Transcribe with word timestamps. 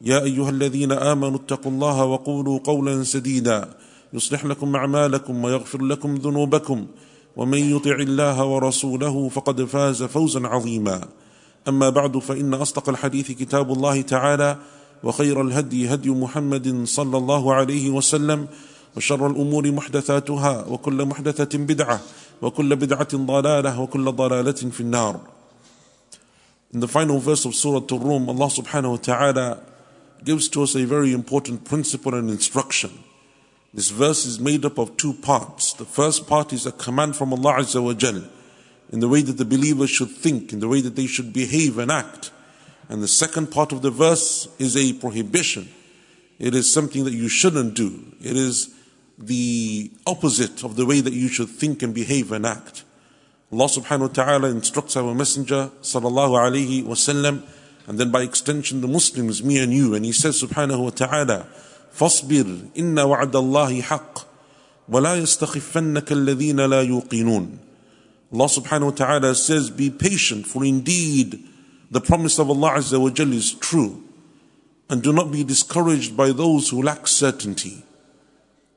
يا 0.00 0.22
أيها 0.22 0.50
الذين 0.50 0.92
آمنوا 0.92 1.36
اتقوا 1.36 1.72
الله 1.72 2.04
وقولوا 2.04 2.58
قولا 2.64 3.02
سديدا 3.04 3.68
يصلح 4.12 4.44
لكم 4.44 4.76
أعمالكم 4.76 5.44
ويغفر 5.44 5.82
لكم 5.82 6.14
ذنوبكم 6.14 6.86
ومن 7.36 7.58
يطع 7.76 7.96
الله 7.96 8.44
ورسوله 8.44 9.28
فقد 9.28 9.64
فاز 9.64 10.02
فوزا 10.02 10.46
عظيما. 10.46 11.08
أما 11.68 11.88
بعد 11.88 12.18
فإن 12.18 12.54
أصدق 12.54 12.88
الحديث 12.88 13.32
كتاب 13.32 13.72
الله 13.72 14.02
تعالى 14.02 14.56
وخير 15.04 15.42
الهدي 15.42 15.94
هدي 15.94 16.10
محمد 16.10 16.84
صلى 16.84 17.16
الله 17.18 17.54
عليه 17.54 17.90
وسلم 17.90 18.46
وشر 18.96 19.26
الأمور 19.26 19.72
محدثاتها 19.72 20.66
وكل 20.68 21.04
محدثة 21.04 21.58
بدعة 21.58 22.00
وكل 22.42 22.76
بدعة 22.76 23.08
ضلالة 23.14 23.80
وكل 23.80 24.12
ضلالة 24.12 24.52
في 24.52 24.80
النار. 24.80 25.20
In 26.74 26.80
the 26.80 26.88
final 26.88 27.18
verse 27.18 27.44
of 27.44 27.54
Surah 27.54 27.84
Ar-Rum, 27.92 28.28
Allah 28.28 28.50
subhanahu 28.50 28.90
wa 28.90 28.96
ta'ala 28.96 29.58
gives 30.24 30.48
to 30.50 30.62
us 30.62 30.74
a 30.74 30.84
very 30.84 31.12
important 31.12 31.64
principle 31.64 32.14
and 32.14 32.30
instruction. 32.30 32.90
This 33.74 33.90
verse 33.90 34.24
is 34.24 34.40
made 34.40 34.64
up 34.64 34.78
of 34.78 34.96
two 34.96 35.12
parts. 35.12 35.72
The 35.74 35.84
first 35.84 36.26
part 36.26 36.52
is 36.52 36.66
a 36.66 36.72
command 36.72 37.16
from 37.16 37.32
Allah 37.32 37.60
Azza 37.60 37.82
wa 37.82 37.92
Jal 37.92 38.24
in 38.90 39.00
the 39.00 39.08
way 39.08 39.20
that 39.22 39.36
the 39.36 39.44
believers 39.44 39.90
should 39.90 40.10
think, 40.10 40.52
in 40.52 40.60
the 40.60 40.68
way 40.68 40.80
that 40.80 40.96
they 40.96 41.06
should 41.06 41.32
behave 41.32 41.78
and 41.78 41.90
act. 41.90 42.30
And 42.88 43.02
the 43.02 43.08
second 43.08 43.50
part 43.50 43.72
of 43.72 43.82
the 43.82 43.90
verse 43.90 44.48
is 44.58 44.76
a 44.76 44.92
prohibition. 44.94 45.68
It 46.38 46.54
is 46.54 46.72
something 46.72 47.04
that 47.04 47.12
you 47.12 47.28
shouldn't 47.28 47.74
do. 47.74 48.12
It 48.20 48.36
is 48.36 48.74
the 49.18 49.90
opposite 50.06 50.62
of 50.62 50.76
the 50.76 50.86
way 50.86 51.00
that 51.00 51.12
you 51.12 51.28
should 51.28 51.48
think 51.48 51.82
and 51.82 51.94
behave 51.94 52.30
and 52.32 52.46
act. 52.46 52.84
Allah 53.52 53.66
subhanahu 53.66 54.00
wa 54.00 54.08
ta'ala 54.08 54.48
instructs 54.50 54.96
our 54.96 55.14
messenger 55.14 55.70
sallallahu 55.80 56.36
alayhi 56.36 56.84
wasallam 56.84 57.42
and 57.87 57.99
then 57.99 58.11
by 58.11 58.21
extension 58.21 58.81
the 58.81 58.87
Muslims, 58.87 59.43
me 59.43 59.59
and 59.59 59.73
you, 59.73 59.93
and 59.93 60.05
he 60.05 60.11
says 60.11 60.41
subhanahu 60.41 60.83
wa 60.83 60.89
ta'ala, 60.91 61.47
فاصبر 61.97 62.77
إن 62.77 62.99
وعد 62.99 63.35
الله 63.35 63.81
حق 63.81 64.27
ولا 64.89 65.15
يستخفنك 65.15 66.11
الذين 66.11 66.59
لا 66.59 66.81
يوقنون 66.81 67.57
Allah 68.33 68.45
subhanahu 68.45 68.85
wa 68.85 68.91
ta'ala 68.91 69.35
says, 69.35 69.69
Be 69.69 69.89
patient, 69.89 70.47
for 70.47 70.63
indeed 70.63 71.43
the 71.89 71.99
promise 71.99 72.39
of 72.39 72.49
Allah 72.49 72.75
Azza 72.75 72.99
wa 72.99 73.09
Jal 73.09 73.33
is 73.33 73.53
true. 73.53 74.03
And 74.89 75.03
do 75.03 75.11
not 75.11 75.31
be 75.31 75.43
discouraged 75.43 76.15
by 76.15 76.31
those 76.31 76.69
who 76.69 76.81
lack 76.81 77.07
certainty. 77.07 77.83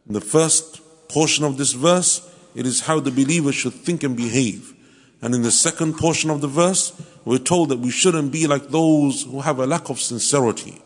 In 0.08 0.14
the 0.14 0.20
first 0.20 0.80
portion 1.08 1.44
of 1.44 1.56
this 1.56 1.72
verse, 1.72 2.28
it 2.56 2.66
is 2.66 2.80
how 2.80 2.98
the 2.98 3.12
believer 3.12 3.52
should 3.52 3.74
think 3.74 4.02
and 4.02 4.16
behave. 4.16 4.74
And 5.22 5.34
in 5.34 5.42
the 5.42 5.52
second 5.52 5.94
portion 5.94 6.30
of 6.30 6.40
the 6.40 6.48
verse, 6.48 6.92
we're 7.25 7.37
told 7.37 7.69
that 7.69 7.79
we 7.79 7.91
shouldn't 7.91 8.31
be 8.31 8.47
like 8.47 8.69
those 8.69 9.23
who 9.23 9.41
have 9.41 9.59
a 9.59 9.67
lack 9.67 9.89
of 9.89 9.99
sincerity. 9.99 10.81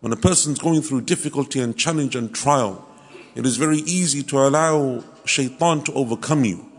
When 0.00 0.12
a 0.12 0.16
person's 0.16 0.58
going 0.58 0.82
through 0.82 1.02
difficulty 1.02 1.60
and 1.60 1.76
challenge 1.76 2.16
and 2.16 2.34
trial, 2.34 2.88
it 3.34 3.46
is 3.46 3.56
very 3.56 3.78
easy 3.78 4.22
to 4.24 4.38
allow 4.40 5.04
shaitan 5.24 5.82
to 5.84 5.92
overcome 5.94 6.44
you, 6.44 6.70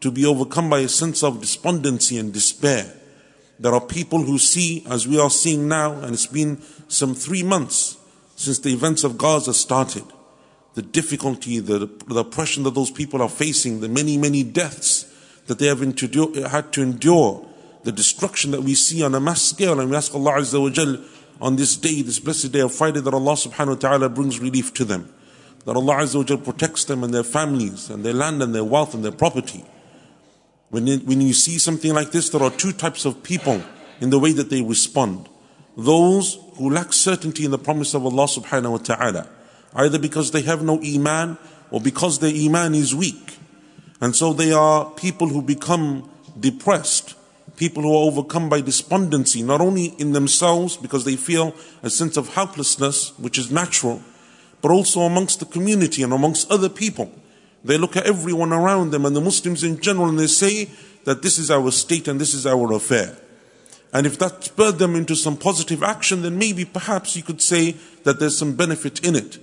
to 0.00 0.10
be 0.10 0.24
overcome 0.24 0.70
by 0.70 0.80
a 0.80 0.88
sense 0.88 1.22
of 1.22 1.40
despondency 1.40 2.18
and 2.18 2.32
despair. 2.32 2.92
There 3.60 3.74
are 3.74 3.80
people 3.80 4.22
who 4.22 4.38
see, 4.38 4.84
as 4.88 5.06
we 5.06 5.20
are 5.20 5.30
seeing 5.30 5.68
now, 5.68 5.92
and 5.92 6.14
it's 6.14 6.26
been 6.26 6.60
some 6.88 7.14
three 7.14 7.42
months 7.42 7.98
since 8.36 8.58
the 8.58 8.72
events 8.72 9.04
of 9.04 9.18
Gaza 9.18 9.54
started, 9.54 10.04
the 10.74 10.82
difficulty, 10.82 11.60
the, 11.60 11.90
the 12.08 12.20
oppression 12.20 12.64
that 12.64 12.74
those 12.74 12.90
people 12.90 13.22
are 13.22 13.28
facing, 13.28 13.80
the 13.80 13.88
many, 13.88 14.16
many 14.16 14.42
deaths 14.42 15.04
that 15.46 15.58
they 15.58 15.66
have 15.66 15.80
had 15.80 16.72
to 16.72 16.82
endure, 16.82 17.46
the 17.84 17.92
destruction 17.92 18.50
that 18.52 18.62
we 18.62 18.74
see 18.74 19.02
on 19.02 19.14
a 19.14 19.20
mass 19.20 19.42
scale, 19.42 19.80
and 19.80 19.90
we 19.90 19.96
ask 19.96 20.14
Allah 20.14 20.32
Azza 20.34 20.60
wa 20.60 20.70
Jal 20.70 20.98
on 21.40 21.56
this 21.56 21.76
day, 21.76 22.02
this 22.02 22.20
blessed 22.20 22.52
day 22.52 22.60
of 22.60 22.72
Friday, 22.72 23.00
that 23.00 23.12
Allah 23.12 23.32
subhanahu 23.32 23.68
wa 23.68 23.74
ta'ala 23.74 24.08
brings 24.08 24.38
relief 24.38 24.72
to 24.74 24.84
them. 24.84 25.12
That 25.64 25.76
Allah 25.76 25.96
Azza 25.96 26.16
wa 26.16 26.24
Jal 26.24 26.38
protects 26.38 26.84
them 26.84 27.02
and 27.02 27.12
their 27.12 27.24
families 27.24 27.90
and 27.90 28.04
their 28.04 28.12
land 28.12 28.42
and 28.42 28.54
their 28.54 28.64
wealth 28.64 28.94
and 28.94 29.04
their 29.04 29.12
property. 29.12 29.64
When, 30.70 30.88
it, 30.88 31.04
when 31.04 31.20
you 31.20 31.34
see 31.34 31.58
something 31.58 31.92
like 31.92 32.12
this, 32.12 32.30
there 32.30 32.42
are 32.42 32.50
two 32.50 32.72
types 32.72 33.04
of 33.04 33.22
people 33.22 33.62
in 34.00 34.10
the 34.10 34.18
way 34.18 34.32
that 34.32 34.50
they 34.50 34.62
respond. 34.62 35.28
Those 35.76 36.38
who 36.56 36.70
lack 36.70 36.92
certainty 36.92 37.44
in 37.44 37.50
the 37.50 37.58
promise 37.58 37.94
of 37.94 38.04
Allah 38.04 38.24
subhanahu 38.24 38.70
wa 38.72 38.78
ta'ala, 38.78 39.28
either 39.74 39.98
because 39.98 40.30
they 40.30 40.42
have 40.42 40.62
no 40.62 40.80
iman 40.82 41.38
or 41.70 41.80
because 41.80 42.18
their 42.18 42.34
iman 42.34 42.74
is 42.74 42.94
weak. 42.94 43.38
And 44.00 44.14
so 44.14 44.32
they 44.32 44.52
are 44.52 44.90
people 44.90 45.28
who 45.28 45.42
become 45.42 46.10
depressed, 46.38 47.14
people 47.56 47.82
who 47.82 47.92
are 47.94 48.04
overcome 48.04 48.48
by 48.48 48.60
despondency, 48.60 49.42
not 49.42 49.60
only 49.60 49.86
in 49.98 50.12
themselves 50.12 50.76
because 50.76 51.04
they 51.04 51.16
feel 51.16 51.54
a 51.82 51.90
sense 51.90 52.16
of 52.16 52.34
helplessness, 52.34 53.16
which 53.18 53.38
is 53.38 53.50
natural, 53.50 54.02
but 54.60 54.70
also 54.70 55.00
amongst 55.00 55.40
the 55.40 55.46
community 55.46 56.02
and 56.02 56.12
amongst 56.12 56.50
other 56.50 56.68
people. 56.68 57.12
They 57.64 57.78
look 57.78 57.96
at 57.96 58.06
everyone 58.06 58.52
around 58.52 58.90
them 58.90 59.04
and 59.04 59.14
the 59.14 59.20
Muslims 59.20 59.62
in 59.62 59.80
general 59.80 60.08
and 60.08 60.18
they 60.18 60.26
say 60.26 60.70
that 61.04 61.22
this 61.22 61.38
is 61.38 61.50
our 61.50 61.70
state 61.70 62.08
and 62.08 62.20
this 62.20 62.34
is 62.34 62.46
our 62.46 62.72
affair. 62.72 63.16
And 63.92 64.06
if 64.06 64.18
that 64.18 64.44
spurred 64.44 64.78
them 64.78 64.96
into 64.96 65.14
some 65.14 65.36
positive 65.36 65.82
action, 65.82 66.22
then 66.22 66.38
maybe 66.38 66.64
perhaps 66.64 67.14
you 67.14 67.22
could 67.22 67.42
say 67.42 67.72
that 68.04 68.18
there's 68.18 68.38
some 68.38 68.56
benefit 68.56 69.04
in 69.04 69.14
it. 69.14 69.38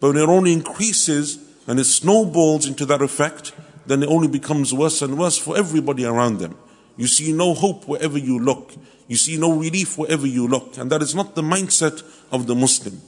But 0.00 0.14
when 0.14 0.22
it 0.22 0.28
only 0.28 0.52
increases 0.52 1.38
and 1.68 1.78
it 1.78 1.84
snowballs 1.84 2.66
into 2.66 2.84
that 2.86 3.00
effect, 3.00 3.52
then 3.86 4.02
it 4.02 4.08
only 4.08 4.28
becomes 4.28 4.74
worse 4.74 5.02
and 5.02 5.16
worse 5.16 5.38
for 5.38 5.56
everybody 5.56 6.04
around 6.04 6.38
them. 6.38 6.56
You 6.96 7.06
see 7.06 7.32
no 7.32 7.54
hope 7.54 7.88
wherever 7.88 8.18
you 8.18 8.38
look. 8.38 8.72
You 9.08 9.16
see 9.16 9.36
no 9.36 9.52
relief 9.52 9.98
wherever 9.98 10.26
you 10.26 10.46
look. 10.46 10.78
And 10.78 10.90
that 10.90 11.02
is 11.02 11.14
not 11.14 11.34
the 11.34 11.42
mindset 11.42 12.02
of 12.30 12.46
the 12.46 12.54
Muslim. 12.54 13.00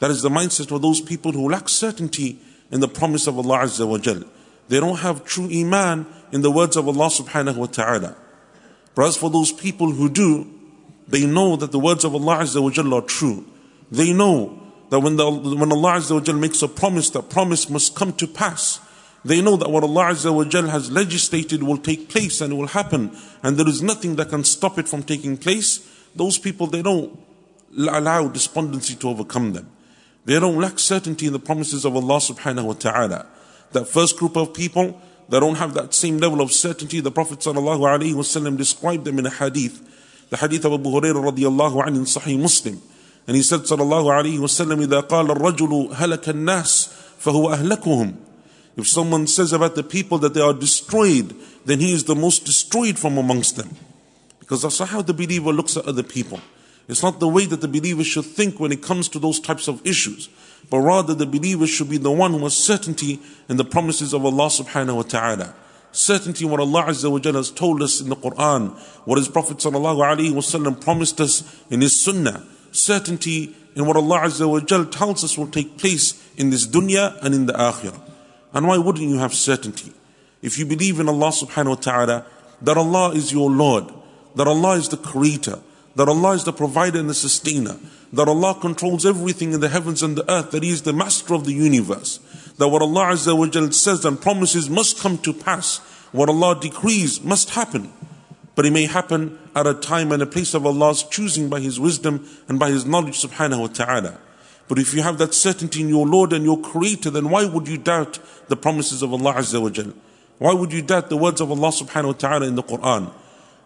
That 0.00 0.10
is 0.10 0.22
the 0.22 0.30
mindset 0.30 0.74
of 0.74 0.82
those 0.82 1.00
people 1.00 1.32
who 1.32 1.48
lack 1.48 1.68
certainty 1.68 2.38
in 2.70 2.80
the 2.80 2.88
promise 2.88 3.26
of 3.26 3.38
Allah 3.38 3.64
Azza 3.64 3.86
wa 3.86 3.98
Jal. 3.98 4.22
They 4.68 4.80
don't 4.80 4.98
have 4.98 5.24
true 5.24 5.48
iman 5.52 6.06
in 6.32 6.42
the 6.42 6.50
words 6.50 6.76
of 6.76 6.86
Allah 6.88 7.08
subhanahu 7.08 7.56
wa 7.56 7.66
ta'ala. 7.66 8.16
But 8.94 9.06
as 9.06 9.16
for 9.16 9.30
those 9.30 9.52
people 9.52 9.90
who 9.90 10.08
do, 10.08 10.48
they 11.08 11.26
know 11.26 11.56
that 11.56 11.72
the 11.72 11.78
words 11.78 12.04
of 12.04 12.14
Allah 12.14 12.38
Azza 12.38 12.62
wa 12.62 12.70
Jal 12.70 12.94
are 12.94 13.02
true. 13.02 13.44
They 13.90 14.12
know 14.12 14.58
that 14.90 15.00
when, 15.00 15.16
the, 15.16 15.30
when 15.30 15.72
Allah 15.72 15.94
Azza 15.94 16.12
wa 16.12 16.20
Jal 16.20 16.36
makes 16.36 16.62
a 16.62 16.68
promise, 16.68 17.10
that 17.10 17.28
promise 17.28 17.68
must 17.68 17.94
come 17.94 18.12
to 18.14 18.26
pass. 18.26 18.80
They 19.23 19.41
know 19.41 19.55
that 19.57 19.71
what 19.71 19.83
Allah 19.83 20.11
Azza 20.11 20.33
wa 20.33 20.43
Jal 20.43 20.67
has 20.67 20.91
legislated 20.91 21.63
will 21.63 21.79
take 21.79 22.09
place 22.09 22.41
and 22.41 22.55
will 22.55 22.67
happen, 22.67 23.11
and 23.41 23.57
there 23.57 23.67
is 23.67 23.81
nothing 23.81 24.17
that 24.17 24.29
can 24.29 24.43
stop 24.43 24.77
it 24.77 24.87
from 24.87 25.01
taking 25.01 25.35
place. 25.37 25.79
Those 26.15 26.37
people, 26.37 26.67
they 26.67 26.83
don't 26.83 27.17
allow 27.75 28.27
despondency 28.27 28.95
to 28.95 29.09
overcome 29.09 29.53
them. 29.53 29.71
They 30.25 30.39
don't 30.39 30.59
lack 30.59 30.79
certainty 30.79 31.27
in 31.27 31.33
the 31.33 31.39
promises 31.39 31.85
of 31.85 31.95
Allah 31.95 32.17
subhanahu 32.17 32.65
wa 32.65 32.73
ta'ala. 32.73 33.25
That 33.71 33.87
first 33.87 34.17
group 34.17 34.35
of 34.37 34.53
people, 34.53 35.01
they 35.27 35.39
don't 35.39 35.55
have 35.55 35.73
that 35.73 35.93
same 35.93 36.19
level 36.19 36.39
of 36.41 36.51
certainty. 36.51 36.99
The 36.99 37.11
Prophet 37.11 37.39
sallallahu 37.39 37.79
alaihi 37.79 38.13
wasallam 38.13 38.57
described 38.57 39.05
them 39.05 39.17
in 39.17 39.25
a 39.25 39.31
hadith. 39.31 39.81
The 40.29 40.37
hadith 40.37 40.65
of 40.65 40.73
Abu 40.73 40.89
Hurairah 40.89 41.31
radiallahu 41.31 41.83
anhu 41.83 41.95
in 41.95 42.05
Sahih 42.05 42.39
Muslim. 42.39 42.81
And 43.27 43.35
he 43.35 43.41
said 43.41 43.61
sallallahu 43.61 44.05
alaihi 44.05 44.37
wasallam, 44.37 44.85
إذا 44.85 45.07
قال 45.09 45.31
الرجل 45.31 45.93
هلك 45.93 46.29
الناس 46.29 46.89
فهو 47.17 47.53
أهلكهم. 47.53 48.13
if 48.80 48.88
someone 48.88 49.26
says 49.26 49.52
about 49.52 49.74
the 49.74 49.82
people 49.82 50.18
that 50.18 50.34
they 50.34 50.40
are 50.40 50.54
destroyed, 50.54 51.34
then 51.64 51.80
he 51.80 51.92
is 51.92 52.04
the 52.04 52.14
most 52.14 52.44
destroyed 52.44 52.98
from 52.98 53.18
amongst 53.18 53.56
them. 53.56 53.76
Because 54.38 54.62
that's 54.62 54.78
how 54.78 55.02
the 55.02 55.14
believer 55.14 55.52
looks 55.52 55.76
at 55.76 55.86
other 55.86 56.02
people. 56.02 56.40
It's 56.88 57.02
not 57.02 57.20
the 57.20 57.28
way 57.28 57.46
that 57.46 57.60
the 57.60 57.68
believer 57.68 58.02
should 58.02 58.24
think 58.24 58.58
when 58.58 58.72
it 58.72 58.82
comes 58.82 59.08
to 59.10 59.20
those 59.20 59.38
types 59.38 59.68
of 59.68 59.86
issues. 59.86 60.28
But 60.70 60.78
rather 60.78 61.14
the 61.14 61.26
believer 61.26 61.66
should 61.66 61.88
be 61.88 61.98
the 61.98 62.10
one 62.10 62.32
who 62.32 62.40
has 62.40 62.56
certainty 62.56 63.20
in 63.48 63.58
the 63.58 63.64
promises 63.64 64.12
of 64.12 64.24
Allah 64.24 64.46
subhanahu 64.46 64.96
wa 64.96 65.02
ta'ala. 65.02 65.54
Certainty 65.92 66.44
in 66.46 66.50
what 66.50 66.60
Allah 66.60 66.84
Azza 66.84 67.10
wa 67.10 67.18
Jalla 67.18 67.36
has 67.36 67.50
told 67.50 67.82
us 67.82 68.00
in 68.00 68.08
the 68.08 68.16
Quran, 68.16 68.76
what 69.04 69.18
His 69.18 69.28
Prophet 69.28 69.58
sallallahu 69.58 69.98
alaihi 69.98 70.32
wasallam 70.32 70.80
promised 70.80 71.20
us 71.20 71.62
in 71.70 71.80
His 71.80 72.00
Sunnah. 72.00 72.44
Certainty 72.72 73.54
in 73.76 73.86
what 73.86 73.96
Allah 73.96 74.20
Azza 74.22 74.48
wa 74.48 74.60
Jalla 74.60 74.90
tells 74.90 75.22
us 75.22 75.36
will 75.36 75.48
take 75.48 75.78
place 75.78 76.20
in 76.36 76.50
this 76.50 76.66
dunya 76.66 77.18
and 77.22 77.34
in 77.34 77.46
the 77.46 77.52
akhirah. 77.52 78.09
And 78.52 78.66
why 78.66 78.78
wouldn't 78.78 79.08
you 79.08 79.18
have 79.18 79.34
certainty? 79.34 79.92
If 80.42 80.58
you 80.58 80.66
believe 80.66 81.00
in 81.00 81.08
Allah 81.08 81.28
subhanahu 81.28 81.68
wa 81.68 81.74
ta'ala, 81.74 82.26
that 82.62 82.76
Allah 82.76 83.10
is 83.10 83.32
your 83.32 83.50
Lord, 83.50 83.92
that 84.34 84.46
Allah 84.46 84.72
is 84.76 84.88
the 84.88 84.96
creator, 84.96 85.60
that 85.96 86.08
Allah 86.08 86.32
is 86.32 86.44
the 86.44 86.52
provider 86.52 86.98
and 86.98 87.10
the 87.10 87.14
sustainer, 87.14 87.76
that 88.12 88.28
Allah 88.28 88.56
controls 88.60 89.06
everything 89.06 89.52
in 89.52 89.60
the 89.60 89.68
heavens 89.68 90.02
and 90.02 90.16
the 90.16 90.30
earth, 90.30 90.50
that 90.50 90.62
He 90.62 90.70
is 90.70 90.82
the 90.82 90.92
master 90.92 91.34
of 91.34 91.44
the 91.44 91.52
universe, 91.52 92.18
that 92.58 92.68
what 92.68 92.82
Allah 92.82 93.12
Azza 93.12 93.36
wa 93.36 93.46
Jal 93.46 93.70
says 93.72 94.04
and 94.04 94.20
promises 94.20 94.68
must 94.68 94.98
come 94.98 95.18
to 95.18 95.32
pass, 95.32 95.78
what 96.12 96.28
Allah 96.28 96.58
decrees 96.60 97.22
must 97.22 97.50
happen. 97.50 97.92
But 98.56 98.66
it 98.66 98.72
may 98.72 98.86
happen 98.86 99.38
at 99.54 99.66
a 99.66 99.74
time 99.74 100.12
and 100.12 100.22
a 100.22 100.26
place 100.26 100.54
of 100.54 100.66
Allah's 100.66 101.02
choosing 101.04 101.48
by 101.48 101.60
His 101.60 101.78
wisdom 101.78 102.28
and 102.48 102.58
by 102.58 102.70
His 102.70 102.84
knowledge 102.84 103.22
subhanahu 103.22 103.60
wa 103.60 103.66
ta'ala. 103.68 104.18
But 104.70 104.78
if 104.78 104.94
you 104.94 105.02
have 105.02 105.18
that 105.18 105.34
certainty 105.34 105.80
in 105.80 105.88
your 105.88 106.06
Lord 106.06 106.32
and 106.32 106.44
your 106.44 106.56
Creator, 106.60 107.10
then 107.10 107.28
why 107.28 107.44
would 107.44 107.66
you 107.66 107.76
doubt 107.76 108.20
the 108.46 108.54
promises 108.54 109.02
of 109.02 109.12
Allah 109.12 109.34
Azza 109.34 109.60
wa 109.60 109.68
Jal? 109.68 109.92
Why 110.38 110.54
would 110.54 110.72
you 110.72 110.80
doubt 110.80 111.10
the 111.10 111.16
words 111.16 111.40
of 111.40 111.50
Allah 111.50 111.72
subhanahu 111.72 112.06
wa 112.06 112.12
ta'ala 112.12 112.46
in 112.46 112.54
the 112.54 112.62
Quran? 112.62 113.10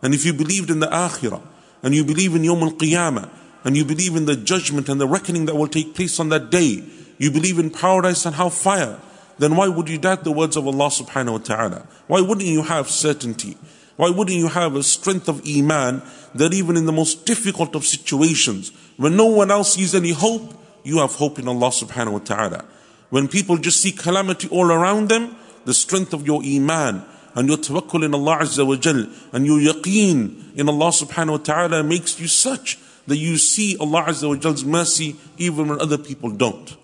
And 0.01 0.15
if 0.15 0.25
you 0.25 0.33
believed 0.33 0.71
in 0.71 0.81
the 0.81 0.87
Akhirah, 0.87 1.43
and 1.83 1.95
you 1.95 2.06
believe 2.06 2.35
in 2.35 2.41
Yawm 2.41 2.62
al-Qiyamah, 2.62 3.29
and 3.65 3.77
you 3.77 3.85
believe 3.85 4.17
in 4.17 4.25
the 4.25 4.35
judgment 4.35 4.89
and 4.89 4.99
the 4.99 5.06
reckoning 5.06 5.45
that 5.45 5.56
will 5.56 5.69
take 5.69 5.95
place 5.95 6.19
on 6.19 6.31
that 6.31 6.49
day, 6.49 6.83
you 7.19 7.31
believe 7.31 7.59
in 7.59 7.69
paradise 7.69 8.25
and 8.25 8.37
hellfire, 8.37 8.99
then 9.39 9.57
why 9.57 9.69
would 9.69 9.91
you 9.91 9.99
doubt 9.99 10.25
the 10.25 10.33
words 10.33 10.57
of 10.57 10.67
Allah 10.67 10.89
subhanahu 10.89 11.33
wa 11.33 11.39
ta'ala? 11.39 11.87
Why 12.07 12.23
wouldn't 12.23 12.49
you 12.49 12.62
have 12.62 12.89
certainty? 12.89 13.59
Why 13.97 14.09
wouldn't 14.09 14.39
you 14.39 14.49
have 14.49 14.75
a 14.75 14.83
strength 14.83 15.29
of 15.29 15.43
Iman 15.47 16.00
that 16.35 16.55
even 16.55 16.79
in 16.79 16.87
the 16.87 16.93
most 16.93 17.27
difficult 17.27 17.77
of 17.77 17.85
situations, 17.85 18.73
when 18.97 19.19
no 19.19 19.27
one 19.27 19.50
else 19.50 19.75
sees 19.75 19.95
any 19.95 20.12
hope, 20.12 20.63
you 20.85 20.99
have 20.99 21.15
hope 21.15 21.39
in 21.39 21.49
Allah 21.49 21.69
subhanahu 21.69 22.13
wa 22.13 22.19
ta'ala. 22.21 22.65
When 23.11 23.27
people 23.27 23.57
just 23.57 23.81
see 23.81 23.91
calamity 23.91 24.49
all 24.49 24.71
around 24.71 25.09
them, 25.09 25.37
the 25.65 25.75
strength 25.75 26.13
of 26.13 26.27
your 26.27 26.43
Iman 26.45 27.05
and 27.35 27.49
your 27.49 27.57
tawakkul 27.57 28.05
in 28.05 28.15
Allah 28.15 28.39
Azza 28.39 28.67
wa 28.67 28.77
Jal 28.77 29.07
and 29.33 29.47
your 29.47 29.59
yaqeen 29.59 30.57
in 30.57 30.69
Allah 30.69 30.91
subhanahu 30.91 31.31
wa 31.31 31.37
ta'ala 31.39 31.83
makes 31.83 32.21
you 32.21 32.29
such 32.29 32.79
that 33.07 33.17
you 33.17 33.39
see 33.39 33.77
Allah 33.79 34.05
Azza 34.09 34.29
wa 34.29 34.37
Jal's 34.37 34.65
mercy 34.65 35.17
even 35.39 35.69
when 35.69 35.81
other 35.81 35.99
people 35.99 36.31
don't. 36.31 36.77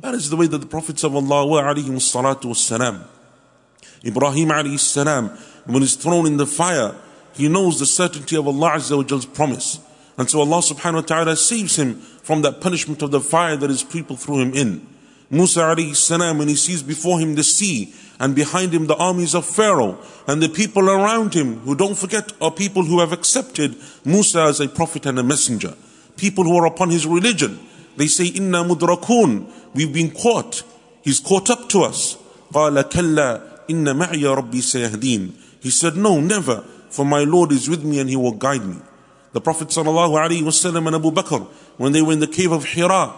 That 0.00 0.14
is 0.14 0.30
the 0.30 0.36
way 0.36 0.46
that 0.46 0.58
the 0.58 0.66
prophets 0.66 1.02
of 1.02 1.16
Allah 1.16 1.46
were 1.46 1.62
alayhi 1.62 1.88
salatu 1.96 2.44
wassalam. 2.44 3.04
Ibrahim 4.04 4.50
alayhi 4.50 4.78
salam, 4.78 5.30
when 5.64 5.82
he's 5.82 5.96
thrown 5.96 6.26
in 6.26 6.36
the 6.36 6.46
fire, 6.46 6.94
he 7.34 7.48
knows 7.48 7.78
the 7.78 7.86
certainty 7.86 8.36
of 8.36 8.46
Allah 8.46 8.72
Azza 8.72 8.96
wa 8.96 9.02
Jal's 9.02 9.26
promise. 9.26 9.80
And 10.18 10.30
so 10.30 10.40
Allah 10.40 10.58
subhanahu 10.58 10.94
wa 10.94 11.00
ta'ala 11.00 11.36
saves 11.36 11.76
him 11.76 12.02
from 12.25 12.41
that 12.41 12.61
punishment 12.61 13.01
of 13.01 13.11
the 13.11 13.21
fire 13.21 13.57
that 13.57 13.69
his 13.69 13.83
people 13.83 14.15
threw 14.15 14.39
him 14.39 14.53
in. 14.53 14.87
Musa 15.29 15.61
alayhi 15.61 15.95
salam, 15.95 16.39
when 16.39 16.47
he 16.47 16.55
sees 16.55 16.83
before 16.83 17.19
him 17.19 17.35
the 17.35 17.43
sea, 17.43 17.93
and 18.19 18.35
behind 18.35 18.71
him 18.71 18.85
the 18.85 18.95
armies 18.97 19.33
of 19.33 19.45
Pharaoh 19.45 19.97
and 20.27 20.43
the 20.43 20.49
people 20.49 20.87
around 20.87 21.33
him 21.33 21.57
who 21.61 21.73
don't 21.73 21.97
forget 21.97 22.31
are 22.39 22.51
people 22.51 22.83
who 22.83 22.99
have 22.99 23.11
accepted 23.11 23.75
Musa 24.05 24.41
as 24.43 24.59
a 24.59 24.67
prophet 24.69 25.07
and 25.07 25.17
a 25.17 25.23
messenger. 25.23 25.73
People 26.17 26.43
who 26.43 26.55
are 26.55 26.67
upon 26.67 26.91
his 26.91 27.07
religion. 27.07 27.59
They 27.97 28.05
say, 28.05 28.27
Inna 28.27 28.63
mudrakun. 28.63 29.51
We've 29.73 29.91
been 29.91 30.11
caught. 30.11 30.61
He's 31.01 31.19
caught 31.19 31.49
up 31.49 31.67
to 31.69 31.81
us. 31.81 32.15
قال 32.53 32.81
كلا 32.89 33.41
إن 33.69 33.95
معي 33.95 34.23
ربي 34.23 34.61
سيهدين. 34.61 35.31
He 35.61 35.71
said, 35.71 35.95
no, 35.95 36.19
never, 36.19 36.63
for 36.89 37.05
my 37.05 37.23
Lord 37.23 37.51
is 37.51 37.69
with 37.69 37.83
me 37.83 37.99
and 37.99 38.09
he 38.09 38.15
will 38.15 38.33
guide 38.33 38.65
me. 38.65 38.77
The 39.36 39.42
Prophet 39.42 39.68
ﷺ 39.68 40.86
and 40.86 40.96
Abu 40.96 41.10
Bakr, 41.10 41.46
when 41.76 41.92
they 41.92 42.00
were 42.00 42.14
in 42.14 42.20
the 42.20 42.26
cave 42.26 42.52
of 42.52 42.64
Hira, 42.64 43.12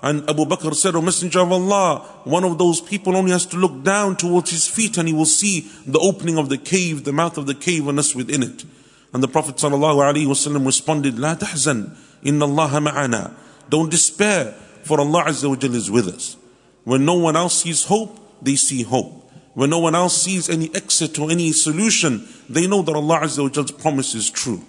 and 0.00 0.22
Abu 0.30 0.46
Bakr 0.46 0.74
said, 0.74 0.94
O 0.94 1.02
Messenger 1.02 1.40
of 1.40 1.52
Allah, 1.52 1.98
one 2.24 2.44
of 2.44 2.56
those 2.56 2.80
people 2.80 3.14
only 3.14 3.32
has 3.32 3.44
to 3.44 3.58
look 3.58 3.82
down 3.82 4.16
towards 4.16 4.50
his 4.50 4.66
feet 4.66 4.96
and 4.96 5.06
he 5.06 5.12
will 5.12 5.26
see 5.26 5.70
the 5.86 5.98
opening 5.98 6.38
of 6.38 6.48
the 6.48 6.56
cave, 6.56 7.04
the 7.04 7.12
mouth 7.12 7.36
of 7.36 7.46
the 7.46 7.54
cave 7.54 7.88
and 7.88 7.98
us 7.98 8.14
within 8.14 8.42
it. 8.42 8.64
And 9.12 9.22
the 9.22 9.28
Prophet 9.28 9.56
ﷺ 9.56 10.64
responded, 10.64 11.18
La 11.18 11.34
tahzan, 11.34 11.94
inna 12.22 12.46
Allah 12.46 12.80
ma'ana. 12.80 13.34
Don't 13.68 13.90
despair, 13.90 14.54
for 14.84 14.98
Allah 14.98 15.24
Azza 15.24 15.46
wa 15.46 15.76
is 15.76 15.90
with 15.90 16.08
us. 16.08 16.38
When 16.84 17.04
no 17.04 17.16
one 17.16 17.36
else 17.36 17.60
sees 17.60 17.84
hope, 17.84 18.18
they 18.40 18.56
see 18.56 18.82
hope. 18.82 19.30
When 19.52 19.68
no 19.68 19.80
one 19.80 19.94
else 19.94 20.22
sees 20.22 20.48
any 20.48 20.74
exit 20.74 21.18
or 21.18 21.30
any 21.30 21.52
solution, 21.52 22.26
they 22.48 22.66
know 22.66 22.80
that 22.80 22.96
Allah 22.96 23.20
Azza 23.24 23.42
wa 23.42 23.78
promise 23.78 24.14
is 24.14 24.30
true. 24.30 24.64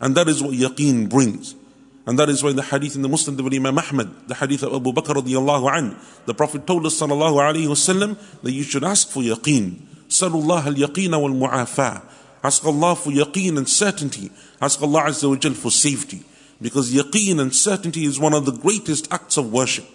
And 0.00 0.14
that 0.16 0.28
is 0.28 0.42
what 0.42 0.52
yaqeen 0.52 1.08
brings. 1.08 1.54
And 2.06 2.18
that 2.18 2.28
is 2.28 2.42
why 2.42 2.52
the 2.52 2.62
hadith 2.62 2.94
in 2.94 3.02
the 3.02 3.08
Musnad 3.08 3.38
of 3.38 3.52
Imam 3.52 3.78
Ahmad, 3.78 4.28
the 4.28 4.34
hadith 4.34 4.62
of 4.62 4.74
Abu 4.74 4.92
Bakr 4.92 5.14
radiallahu 5.14 5.76
an, 5.76 5.96
the 6.24 6.34
Prophet 6.34 6.66
told 6.66 6.86
us 6.86 7.00
sallallahu 7.00 7.34
alayhi 7.34 7.66
wasallam 7.66 8.16
that 8.42 8.52
you 8.52 8.62
should 8.62 8.84
ask 8.84 9.08
for 9.08 9.22
yaqeen. 9.22 9.80
Salullah 10.08 10.64
al-yaqeen 10.66 11.20
wal-mu'afa. 11.20 12.02
Ask 12.44 12.64
Allah 12.64 12.94
for 12.94 13.10
yaqeen 13.10 13.58
and 13.58 13.68
certainty. 13.68 14.30
Ask 14.60 14.80
Allah 14.82 15.04
Azza 15.04 15.28
wa 15.28 15.36
Jal 15.36 15.54
for 15.54 15.72
safety. 15.72 16.22
Because 16.62 16.92
yaqeen 16.92 17.40
and 17.40 17.52
certainty 17.52 18.04
is 18.04 18.20
one 18.20 18.34
of 18.34 18.46
the 18.46 18.52
greatest 18.52 19.12
acts 19.12 19.36
of 19.36 19.52
worship. 19.52 19.86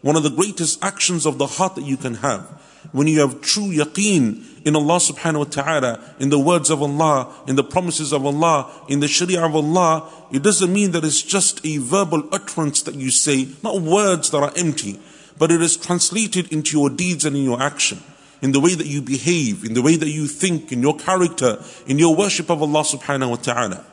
One 0.00 0.16
of 0.16 0.22
the 0.22 0.30
greatest 0.30 0.82
actions 0.82 1.26
of 1.26 1.36
the 1.36 1.46
heart 1.46 1.74
that 1.74 1.84
you 1.84 1.98
can 1.98 2.14
have 2.14 2.46
when 2.92 3.06
you 3.06 3.20
have 3.20 3.40
true 3.40 3.70
yaqeen 3.70 4.44
in 4.64 4.76
Allah 4.76 4.96
subhanahu 4.96 5.38
wa 5.38 5.44
ta'ala, 5.44 6.14
in 6.18 6.30
the 6.30 6.38
words 6.38 6.70
of 6.70 6.82
Allah, 6.82 7.32
in 7.46 7.56
the 7.56 7.64
promises 7.64 8.12
of 8.12 8.24
Allah, 8.24 8.70
in 8.88 9.00
the 9.00 9.08
sharia 9.08 9.44
of 9.44 9.54
Allah, 9.54 10.10
it 10.32 10.42
doesn't 10.42 10.72
mean 10.72 10.92
that 10.92 11.04
it's 11.04 11.22
just 11.22 11.64
a 11.64 11.78
verbal 11.78 12.28
utterance 12.32 12.82
that 12.82 12.94
you 12.94 13.10
say, 13.10 13.48
not 13.62 13.80
words 13.80 14.30
that 14.30 14.38
are 14.38 14.52
empty, 14.56 15.00
but 15.38 15.52
it 15.52 15.62
is 15.62 15.76
translated 15.76 16.52
into 16.52 16.76
your 16.76 16.90
deeds 16.90 17.24
and 17.24 17.36
in 17.36 17.44
your 17.44 17.62
action, 17.62 18.02
in 18.42 18.52
the 18.52 18.60
way 18.60 18.74
that 18.74 18.86
you 18.86 19.00
behave, 19.00 19.64
in 19.64 19.74
the 19.74 19.82
way 19.82 19.96
that 19.96 20.08
you 20.08 20.26
think, 20.26 20.72
in 20.72 20.82
your 20.82 20.96
character, 20.96 21.62
in 21.86 21.98
your 21.98 22.14
worship 22.14 22.50
of 22.50 22.62
Allah 22.62 22.82
subhanahu 22.82 23.30
wa 23.30 23.36
ta'ala. 23.36 23.84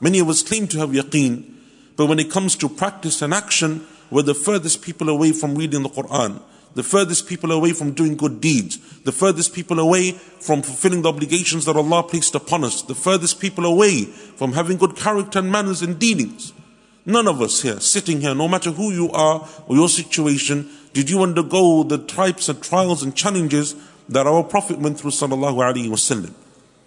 Many 0.00 0.18
of 0.20 0.28
us 0.28 0.42
claim 0.42 0.66
to 0.68 0.78
have 0.78 0.90
yaqeen, 0.90 1.54
but 1.96 2.06
when 2.06 2.18
it 2.18 2.30
comes 2.30 2.54
to 2.56 2.68
practice 2.68 3.22
and 3.22 3.34
action, 3.34 3.86
we're 4.10 4.22
the 4.22 4.34
furthest 4.34 4.82
people 4.82 5.08
away 5.08 5.32
from 5.32 5.54
reading 5.54 5.82
the 5.82 5.88
Quran 5.88 6.40
the 6.74 6.82
furthest 6.82 7.26
people 7.26 7.50
away 7.50 7.72
from 7.72 7.92
doing 7.92 8.16
good 8.16 8.40
deeds, 8.40 8.78
the 9.00 9.12
furthest 9.12 9.54
people 9.54 9.78
away 9.78 10.12
from 10.12 10.62
fulfilling 10.62 11.02
the 11.02 11.08
obligations 11.08 11.64
that 11.64 11.76
Allah 11.76 12.02
placed 12.02 12.34
upon 12.34 12.64
us, 12.64 12.82
the 12.82 12.94
furthest 12.94 13.40
people 13.40 13.64
away 13.64 14.04
from 14.04 14.52
having 14.52 14.76
good 14.76 14.96
character 14.96 15.40
and 15.40 15.50
manners 15.50 15.82
and 15.82 15.98
dealings. 15.98 16.52
None 17.04 17.26
of 17.26 17.40
us 17.40 17.62
here, 17.62 17.80
sitting 17.80 18.20
here, 18.20 18.34
no 18.34 18.48
matter 18.48 18.70
who 18.70 18.92
you 18.92 19.10
are 19.12 19.48
or 19.66 19.76
your 19.76 19.88
situation, 19.88 20.68
did 20.92 21.08
you 21.08 21.22
undergo 21.22 21.82
the 21.82 21.98
types 21.98 22.48
and 22.48 22.62
trials 22.62 23.02
and 23.02 23.16
challenges 23.16 23.74
that 24.08 24.26
our 24.26 24.42
Prophet 24.42 24.78
went 24.78 24.98
through 24.98 25.10
sallallahu 25.10 25.56
alaihi 25.56 25.88
wasallam. 25.88 26.32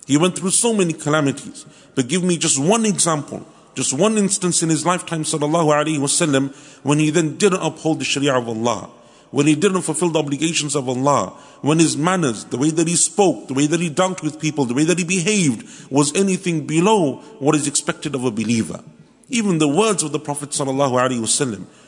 He 0.08 0.17
went 0.17 0.38
through 0.38 0.51
so 0.51 0.74
many 0.74 0.94
calamities. 0.94 1.65
But 1.96 2.08
give 2.08 2.24
me 2.24 2.38
just 2.38 2.60
one 2.60 2.86
example, 2.86 3.46
just 3.75 3.94
one 3.94 4.17
instance 4.17 4.63
in 4.63 4.70
his 4.70 4.86
lifetime 4.86 5.24
sallallahu 5.24 5.70
alaihi 5.70 6.00
wasallam 6.00 6.53
when 6.84 7.00
he 7.00 7.10
then 7.10 7.38
didn't 7.38 7.62
uphold 7.62 8.00
the 8.00 8.05
sharia 8.05 8.36
of 8.36 8.48
Allah 8.48 8.89
when 9.31 9.47
he 9.47 9.55
didn't 9.55 9.81
fulfill 9.81 10.09
the 10.09 10.19
obligations 10.19 10.75
of 10.75 10.88
Allah, 10.88 11.29
when 11.61 11.79
his 11.79 11.97
manners, 11.97 12.45
the 12.45 12.57
way 12.57 12.69
that 12.69 12.88
he 12.88 12.95
spoke, 12.95 13.47
the 13.47 13.53
way 13.53 13.65
that 13.65 13.79
he 13.79 13.89
dealt 13.89 14.21
with 14.21 14.39
people, 14.39 14.65
the 14.65 14.73
way 14.73 14.83
that 14.83 15.00
he 15.00 15.05
behaved 15.05 15.89
was 15.89 16.13
anything 16.15 16.67
below 16.67 17.15
what 17.39 17.55
is 17.55 17.67
expected 17.67 18.13
of 18.13 18.25
a 18.25 18.31
believer. 18.31 18.83
Even 19.29 19.57
the 19.57 19.67
words 19.67 20.03
of 20.03 20.11
the 20.11 20.19
Prophet 20.19 20.53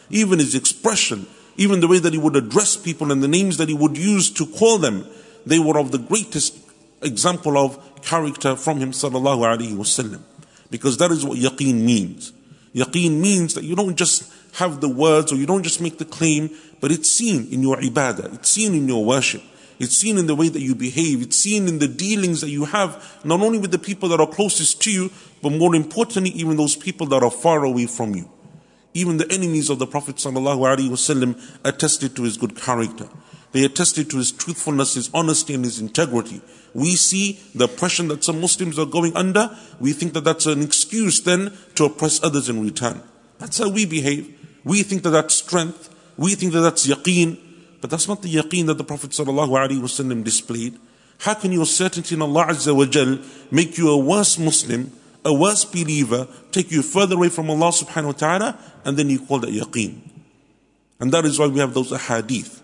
even 0.10 0.40
his 0.40 0.56
expression, 0.56 1.28
even 1.58 1.82
the 1.82 1.88
way 1.88 2.00
that 2.00 2.14
he 2.14 2.20
would 2.20 2.36
address 2.36 2.78
people 2.78 3.12
and 3.12 3.22
the 3.22 3.28
names 3.28 3.58
that 3.58 3.68
he 3.68 3.76
would 3.76 3.98
use 3.98 4.32
to 4.32 4.46
call 4.46 4.78
them, 4.78 5.06
they 5.46 5.60
were 5.60 5.78
of 5.78 5.92
the 5.92 5.98
greatest 5.98 6.58
example 7.02 7.58
of 7.58 8.02
character 8.02 8.56
from 8.56 8.80
him. 8.80 8.92
Because 8.92 10.98
that 10.98 11.12
is 11.12 11.26
what 11.26 11.38
yaqeen 11.38 11.82
means. 11.82 12.32
Yaqeen 12.74 13.20
means 13.20 13.54
that 13.54 13.64
you 13.64 13.76
don't 13.76 13.98
just 13.98 14.32
have 14.54 14.82
the 14.82 14.90
words 14.90 15.32
or 15.32 15.36
you 15.36 15.46
don't 15.46 15.64
just 15.64 15.82
make 15.82 15.98
the 15.98 16.06
claim, 16.06 16.50
but 16.84 16.92
it's 16.92 17.10
seen 17.10 17.48
in 17.50 17.62
your 17.62 17.78
ibadah, 17.78 18.34
it's 18.34 18.50
seen 18.50 18.76
in 18.76 18.90
your 18.90 19.06
worship, 19.06 19.42
it's 19.80 19.96
seen 19.96 20.18
in 20.18 20.28
the 20.28 20.36
way 20.36 20.50
that 20.50 20.60
you 20.60 20.76
behave, 20.76 21.22
it's 21.22 21.38
seen 21.38 21.70
in 21.70 21.80
the 21.80 21.88
dealings 21.88 22.42
that 22.42 22.50
you 22.50 22.66
have, 22.66 23.22
not 23.24 23.40
only 23.40 23.58
with 23.58 23.72
the 23.72 23.80
people 23.80 24.10
that 24.10 24.20
are 24.20 24.28
closest 24.28 24.82
to 24.82 24.92
you, 24.92 25.10
but 25.42 25.54
more 25.54 25.76
importantly, 25.76 26.32
even 26.32 26.58
those 26.58 26.76
people 26.76 27.08
that 27.08 27.24
are 27.24 27.32
far 27.32 27.64
away 27.64 27.86
from 27.86 28.14
you. 28.16 28.30
Even 28.94 29.16
the 29.16 29.32
enemies 29.32 29.70
of 29.70 29.80
the 29.80 29.88
Prophet 29.88 30.18
ﷺ 30.18 31.58
attested 31.64 32.18
to 32.18 32.24
his 32.24 32.36
good 32.36 32.58
character. 32.58 33.08
They 33.54 33.64
attested 33.64 34.10
to 34.10 34.18
his 34.18 34.34
truthfulness, 34.34 34.96
his 34.96 35.10
honesty, 35.14 35.54
and 35.54 35.64
his 35.64 35.80
integrity. 35.80 36.42
We 36.74 36.98
see 36.98 37.40
the 37.56 37.64
oppression 37.64 38.10
that 38.10 38.26
some 38.26 38.42
Muslims 38.42 38.78
are 38.78 38.86
going 38.86 39.16
under. 39.16 39.58
We 39.80 39.94
think 39.94 40.12
that 40.16 40.26
that's 40.26 40.48
an 40.48 40.62
excuse 40.62 41.22
then 41.22 41.58
to 41.76 41.86
oppress 41.86 42.22
others 42.22 42.50
in 42.50 42.62
return. 42.62 43.02
That's 43.40 43.60
how 43.60 43.70
we 43.70 43.86
behave. 43.86 44.38
We 44.66 44.84
think 44.84 45.04
that 45.04 45.12
that's 45.12 45.36
strength. 45.36 45.92
We 46.18 46.36
think 46.36 46.54
that 46.54 46.62
that's 46.62 46.88
yaqeen. 46.88 47.38
But 47.82 47.90
that's 47.90 48.08
not 48.08 48.22
the 48.22 48.34
yaqeen 48.34 48.68
that 48.68 48.78
the 48.78 48.84
Prophet 48.84 49.12
ﷺ 49.12 50.24
displayed. 50.24 50.80
How 51.20 51.34
can 51.34 51.52
your 51.52 51.66
certainty 51.66 52.16
in 52.16 52.22
Allah 52.22 52.46
Azza 52.48 52.76
wa 52.76 52.86
Jal 52.86 53.20
make 53.52 53.78
you 53.78 53.90
a 53.90 53.98
worse 53.98 54.40
Muslim, 54.40 54.92
a 55.26 55.34
worse 55.34 55.66
believer, 55.66 56.28
take 56.52 56.72
you 56.72 56.82
further 56.82 57.16
away 57.16 57.30
from 57.30 57.50
Allah 57.50 57.72
subhanahu 57.72 58.06
wa 58.06 58.12
ta'ala, 58.12 58.60
and 58.86 58.96
then 58.98 59.10
you 59.10 59.20
call 59.26 59.40
that 59.40 59.50
yaqeen? 59.50 60.00
And 61.00 61.12
that 61.12 61.26
is 61.26 61.38
why 61.38 61.48
we 61.48 61.60
have 61.60 61.74
those 61.74 61.92
ahadith 61.92 62.62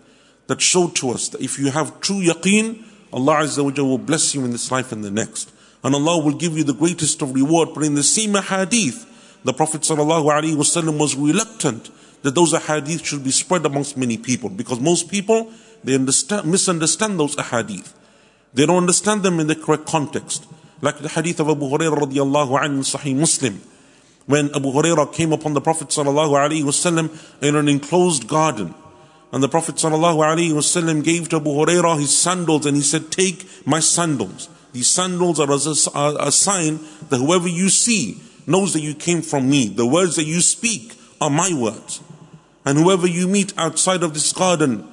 that 0.48 0.62
show 0.62 0.88
to 0.88 1.12
us 1.12 1.30
that 1.30 1.42
if 1.42 1.60
you 1.60 1.70
have 1.72 2.00
true 2.00 2.22
yaqeen, 2.22 2.84
Allah 3.12 3.44
Azza 3.44 3.64
wa 3.64 3.72
Jal 3.72 3.88
will 3.88 3.98
bless 3.98 4.34
you 4.34 4.46
in 4.46 4.52
this 4.52 4.72
life 4.72 4.92
and 4.92 5.04
the 5.04 5.12
next. 5.12 5.52
And 5.84 5.96
Allah 5.96 6.24
will 6.24 6.34
give 6.34 6.58
you 6.58 6.64
the 6.64 6.74
greatest 6.74 7.22
of 7.22 7.34
reward. 7.34 7.70
But 7.74 7.84
in 7.84 7.96
the 7.96 8.04
same 8.04 8.36
hadith, 8.36 9.06
the 9.44 9.54
Prophet 9.54 9.82
ﷺ 9.82 11.00
was 11.00 11.16
reluctant 11.16 11.90
that 12.22 12.36
those 12.36 12.54
ahadith 12.54 13.06
should 13.06 13.24
be 13.24 13.32
spread 13.32 13.66
amongst 13.66 13.98
many 13.98 14.18
people 14.18 14.50
because 14.50 14.80
most 14.80 15.10
people 15.10 15.52
they 15.84 15.96
understand, 15.96 16.50
misunderstand 16.50 17.20
those 17.20 17.36
ahadith. 17.36 17.94
They 18.54 18.66
don't 18.66 18.78
understand 18.78 19.24
them 19.24 19.40
in 19.40 19.48
the 19.48 19.56
correct 19.56 19.86
context. 19.86 20.46
Like 20.82 21.00
the 21.00 21.10
hadith 21.10 21.40
of 21.40 21.50
Abu 21.50 21.70
Hurairah 21.70 21.98
radiallahu 21.98 22.60
anhu 22.60 22.84
Sahih 22.84 23.16
Muslim. 23.16 23.62
When 24.26 24.48
Abu 24.56 24.72
Hurairah 24.72 25.14
came 25.14 25.34
upon 25.34 25.54
the 25.54 25.62
Prophet 25.62 25.90
ﷺ 25.90 27.44
in 27.44 27.56
an 27.56 27.68
enclosed 27.68 28.28
garden. 28.28 28.74
And 29.32 29.44
the 29.44 29.50
Prophet 29.50 29.76
ﷺ 29.76 31.04
gave 31.04 31.30
to 31.30 31.38
Abu 31.38 31.50
Hurairah 31.50 32.00
his 32.00 32.16
sandals 32.16 32.66
and 32.66 32.76
he 32.76 32.84
said, 32.84 33.12
Take 33.12 33.48
my 33.66 33.80
sandals. 33.80 34.50
These 34.72 34.88
sandals 34.88 35.40
are 35.40 35.50
a, 35.50 36.28
a 36.28 36.32
sign 36.32 36.80
that 37.10 37.18
whoever 37.18 37.48
you 37.48 37.70
see 37.70 38.22
knows 38.46 38.74
that 38.74 38.82
you 38.82 38.94
came 38.94 39.22
from 39.22 39.50
me. 39.50 39.68
The 39.68 39.86
words 39.86 40.16
that 40.16 40.26
you 40.26 40.42
speak 40.42 40.96
are 41.20 41.30
my 41.30 41.54
words. 41.54 42.02
And 42.70 42.78
whoever 42.78 43.08
you 43.08 43.28
meet 43.28 43.52
outside 43.58 44.04
of 44.04 44.14
this 44.14 44.32
garden, 44.32 44.88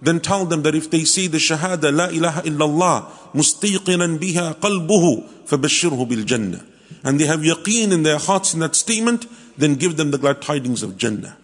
then 0.00 0.20
tell 0.20 0.44
them 0.44 0.62
that 0.62 0.76
if 0.76 0.92
they 0.92 1.02
say 1.02 1.26
the 1.26 1.38
Shahada, 1.38 1.92
La 1.92 2.06
ilaha 2.06 2.42
illallah, 2.42 3.10
mustiqinan 3.34 4.20
biha 4.20 4.54
qalbuhu, 4.60 5.28
fabashirhu 5.48 6.08
bil 6.08 6.24
Jannah. 6.24 6.64
And 7.02 7.18
they 7.18 7.26
have 7.26 7.40
yaqeen 7.40 7.90
in 7.90 8.04
their 8.04 8.18
hearts 8.18 8.54
in 8.54 8.60
that 8.60 8.76
statement, 8.76 9.26
then 9.58 9.74
give 9.74 9.96
them 9.96 10.12
the 10.12 10.18
glad 10.18 10.40
tidings 10.40 10.84
of 10.84 10.96
Jannah. 10.96 11.36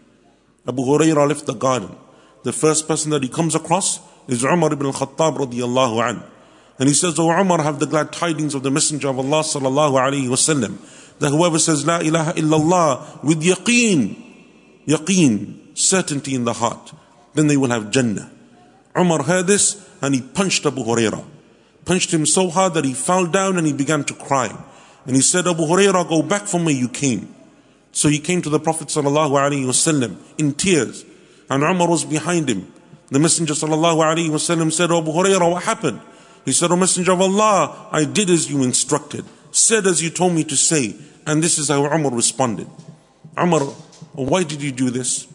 Abu 0.68 0.84
Hurairah 0.84 1.28
left 1.28 1.46
the 1.46 1.54
garden. 1.54 1.96
The 2.44 2.52
first 2.52 2.86
person 2.86 3.10
that 3.10 3.24
he 3.24 3.28
comes 3.28 3.56
across 3.56 3.98
is 4.28 4.44
Umar 4.44 4.72
ibn 4.72 4.86
al-Khattab 4.86 5.36
radiallahu 5.36 6.10
an. 6.10 6.22
And 6.78 6.88
he 6.88 6.94
says, 6.94 7.18
O 7.18 7.28
Umar, 7.28 7.60
have 7.60 7.80
the 7.80 7.86
glad 7.86 8.12
tidings 8.12 8.54
of 8.54 8.62
the 8.62 8.70
Messenger 8.70 9.08
of 9.08 9.18
Allah 9.18 9.42
sallallahu 9.42 9.94
alayhi 9.94 10.28
wasallam. 10.28 10.78
That 11.18 11.30
whoever 11.30 11.58
says 11.58 11.84
La 11.84 11.98
ilaha 11.98 12.34
illallah 12.34 13.24
with 13.24 13.42
yaqeen, 13.42 14.16
yaqeen, 14.86 15.58
certainty 15.74 16.34
in 16.34 16.44
the 16.44 16.54
heart, 16.54 16.92
then 17.34 17.46
they 17.46 17.56
will 17.56 17.70
have 17.70 17.90
Jannah. 17.90 18.30
Umar 18.96 19.22
heard 19.22 19.46
this 19.46 19.88
and 20.00 20.14
he 20.14 20.20
punched 20.20 20.66
Abu 20.66 20.84
Hurairah. 20.84 21.24
Punched 21.84 22.12
him 22.12 22.26
so 22.26 22.48
hard 22.50 22.74
that 22.74 22.84
he 22.84 22.94
fell 22.94 23.26
down 23.26 23.56
and 23.56 23.66
he 23.66 23.72
began 23.72 24.04
to 24.04 24.14
cry. 24.14 24.56
And 25.06 25.16
he 25.16 25.22
said, 25.22 25.46
Abu 25.48 25.62
Hurairah, 25.62 26.08
go 26.08 26.22
back 26.22 26.42
from 26.42 26.64
where 26.64 26.74
you 26.74 26.88
came. 26.88 27.34
So 27.90 28.08
he 28.08 28.18
came 28.18 28.40
to 28.42 28.50
the 28.50 28.60
Prophet 28.60 28.88
ﷺ 28.88 30.16
in 30.38 30.54
tears. 30.54 31.04
And 31.50 31.62
Umar 31.62 31.88
was 31.88 32.04
behind 32.04 32.48
him. 32.48 32.72
The 33.10 33.18
Messenger 33.18 33.54
ﷺ 33.54 34.72
said, 34.72 34.90
Abu 34.90 35.10
Hurairah, 35.10 35.50
what 35.50 35.64
happened? 35.64 36.00
He 36.44 36.52
said, 36.52 36.70
O 36.70 36.76
Messenger 36.76 37.12
of 37.12 37.20
Allah, 37.20 37.88
I 37.92 38.04
did 38.04 38.30
as 38.30 38.50
you 38.50 38.62
instructed, 38.62 39.24
said 39.52 39.86
as 39.86 40.02
you 40.02 40.10
told 40.10 40.32
me 40.32 40.44
to 40.44 40.56
say. 40.56 40.96
And 41.26 41.42
this 41.42 41.58
is 41.58 41.68
how 41.68 41.84
Umar 41.84 42.12
responded. 42.12 42.68
Umar, 43.38 43.60
why 44.12 44.42
did 44.42 44.60
you 44.60 44.72
do 44.72 44.90
this? 44.90 45.28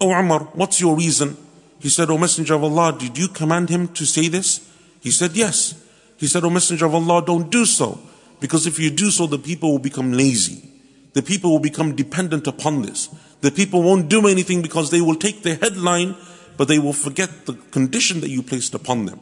Oh 0.00 0.12
Umar, 0.12 0.40
what's 0.54 0.80
your 0.80 0.96
reason? 0.96 1.36
He 1.80 1.88
said, 1.88 2.10
O 2.10 2.18
Messenger 2.18 2.54
of 2.54 2.64
Allah, 2.64 2.96
did 2.96 3.18
you 3.18 3.28
command 3.28 3.68
him 3.68 3.88
to 3.88 4.04
say 4.04 4.28
this? 4.28 4.70
He 5.00 5.10
said, 5.10 5.32
Yes. 5.32 5.74
He 6.16 6.28
said, 6.28 6.44
O 6.44 6.50
Messenger 6.50 6.86
of 6.86 6.94
Allah, 6.94 7.24
don't 7.24 7.50
do 7.50 7.66
so. 7.66 7.98
Because 8.38 8.66
if 8.66 8.78
you 8.78 8.90
do 8.90 9.10
so, 9.10 9.26
the 9.26 9.38
people 9.38 9.72
will 9.72 9.78
become 9.78 10.12
lazy. 10.12 10.68
The 11.14 11.22
people 11.22 11.50
will 11.50 11.58
become 11.58 11.94
dependent 11.94 12.46
upon 12.46 12.82
this. 12.82 13.08
The 13.40 13.50
people 13.50 13.82
won't 13.82 14.08
do 14.08 14.26
anything 14.28 14.62
because 14.62 14.90
they 14.90 15.00
will 15.00 15.16
take 15.16 15.42
the 15.42 15.56
headline, 15.56 16.16
but 16.56 16.68
they 16.68 16.78
will 16.78 16.92
forget 16.92 17.46
the 17.46 17.54
condition 17.72 18.20
that 18.20 18.30
you 18.30 18.42
placed 18.42 18.74
upon 18.74 19.06
them. 19.06 19.20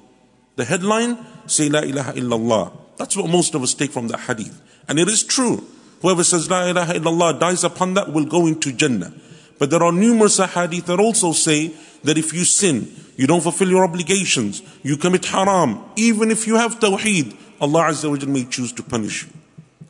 The 0.57 0.67
headline, 0.67 1.19
say 1.47 1.69
La 1.69 1.81
ilaha 1.81 2.13
illallah. 2.13 2.73
That's 2.99 3.17
what 3.17 3.31
most 3.31 3.55
of 3.55 3.63
us 3.63 3.73
take 3.73 3.93
from 3.93 4.09
the 4.09 4.19
hadith. 4.19 4.61
And 4.87 4.99
it 4.99 5.09
is 5.09 5.25
true. 5.25 5.65
Whoever 6.03 6.25
says 6.25 6.51
La 6.51 6.67
ilaha 6.67 6.93
illallah 6.93 7.41
dies 7.41 7.65
upon 7.65 7.95
that 7.95 8.13
will 8.13 8.27
go 8.27 8.47
into 8.47 8.73
Jannah. 8.73 9.13
But 9.61 9.69
there 9.69 9.83
are 9.83 9.93
numerous 9.93 10.39
hadith 10.39 10.87
that 10.87 10.99
also 10.99 11.33
say 11.33 11.73
that 12.03 12.17
if 12.17 12.33
you 12.33 12.45
sin, 12.45 12.91
you 13.17 13.27
don't 13.27 13.43
fulfill 13.43 13.69
your 13.69 13.85
obligations, 13.85 14.63
you 14.83 14.97
commit 14.97 15.27
haram, 15.27 15.85
even 15.97 16.31
if 16.31 16.47
you 16.47 16.57
have 16.57 16.81
tawheed, 16.81 17.37
Allah 17.61 17.91
Azza 17.91 18.09
wa 18.09 18.33
may 18.33 18.47
choose 18.47 18.73
to 18.73 18.83
punish 18.83 19.25
you. 19.25 19.29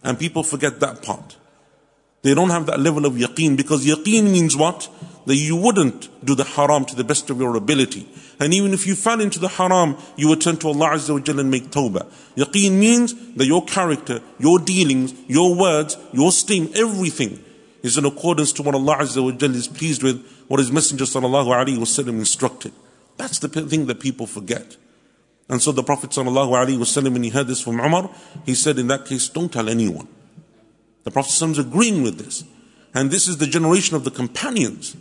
And 0.02 0.18
people 0.18 0.42
forget 0.42 0.80
that 0.80 1.04
part. 1.04 1.36
They 2.22 2.34
don't 2.34 2.50
have 2.50 2.66
that 2.66 2.80
level 2.80 3.06
of 3.06 3.12
yaqeen 3.12 3.56
because 3.56 3.86
yaqeen 3.86 4.32
means 4.32 4.56
what? 4.56 4.88
That 5.26 5.36
you 5.36 5.54
wouldn't 5.54 6.08
do 6.26 6.34
the 6.34 6.42
haram 6.42 6.84
to 6.86 6.96
the 6.96 7.04
best 7.04 7.30
of 7.30 7.38
your 7.38 7.54
ability. 7.54 8.08
And 8.40 8.52
even 8.52 8.72
if 8.72 8.88
you 8.88 8.96
fell 8.96 9.20
into 9.20 9.38
the 9.38 9.48
haram, 9.48 9.96
you 10.16 10.26
would 10.30 10.40
turn 10.40 10.56
to 10.56 10.68
Allah 10.68 10.96
Azza 10.96 11.14
wa 11.14 11.40
and 11.40 11.48
make 11.48 11.70
tawbah. 11.70 12.10
Yaqeen 12.36 12.72
means 12.72 13.14
that 13.36 13.46
your 13.46 13.64
character, 13.66 14.20
your 14.40 14.58
dealings, 14.58 15.14
your 15.28 15.54
words, 15.54 15.96
your 16.12 16.32
steam, 16.32 16.72
everything 16.74 17.44
is 17.82 17.96
in 17.96 18.04
accordance 18.04 18.52
to 18.54 18.62
what 18.62 18.74
Allah 18.74 18.98
Azza 18.98 19.22
wa 19.22 19.30
is 19.56 19.68
pleased 19.68 20.02
with, 20.02 20.24
what 20.48 20.60
His 20.60 20.70
Messenger 20.70 21.04
sallallahu 21.04 21.46
alaihi 21.46 21.78
wasallam 21.78 22.18
instructed. 22.18 22.72
That's 23.16 23.38
the 23.38 23.48
thing 23.48 23.86
that 23.86 24.00
people 24.00 24.26
forget. 24.26 24.76
And 25.48 25.60
so 25.60 25.72
the 25.72 25.82
Prophet 25.82 26.10
sallallahu 26.10 26.52
alaihi 26.52 26.78
wasallam, 26.78 27.12
when 27.12 27.22
he 27.22 27.30
heard 27.30 27.48
this 27.48 27.60
from 27.60 27.80
Umar, 27.80 28.10
he 28.46 28.54
said, 28.54 28.78
in 28.78 28.86
that 28.86 29.04
case, 29.04 29.28
don't 29.28 29.52
tell 29.52 29.68
anyone. 29.68 30.08
The 31.04 31.10
Prophet 31.10 31.42
is 31.42 31.58
agreeing 31.58 32.02
with 32.02 32.18
this. 32.18 32.44
And 32.94 33.10
this 33.10 33.26
is 33.26 33.38
the 33.38 33.46
generation 33.46 33.96
of 33.96 34.04
the 34.04 34.10
companions. 34.10 34.96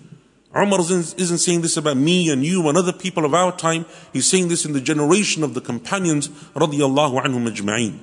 Umar 0.56 0.80
isn't 0.80 1.38
saying 1.38 1.62
this 1.62 1.78
about 1.78 1.98
me 1.98 2.32
and 2.32 2.44
you 2.44 2.68
and 2.68 2.78
other 2.78 2.94
people 2.94 3.26
of 3.26 3.34
our 3.36 3.56
time. 3.56 3.86
He's 4.12 4.26
saying 4.26 4.48
this 4.48 4.66
in 4.66 4.74
the 4.74 4.82
generation 4.82 5.44
of 5.44 5.54
the 5.54 5.62
companions, 5.62 6.30
radiallahu 6.56 7.24
anhum 7.24 7.48
ajma'in. 7.48 8.00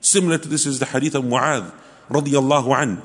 Similar 0.00 0.38
to 0.38 0.48
this 0.48 0.66
is 0.66 0.78
the 0.78 0.86
hadith 0.86 1.16
of 1.16 1.24
Mu'adh, 1.24 1.72
radiallahu 2.08 2.76
anhu 2.76 3.02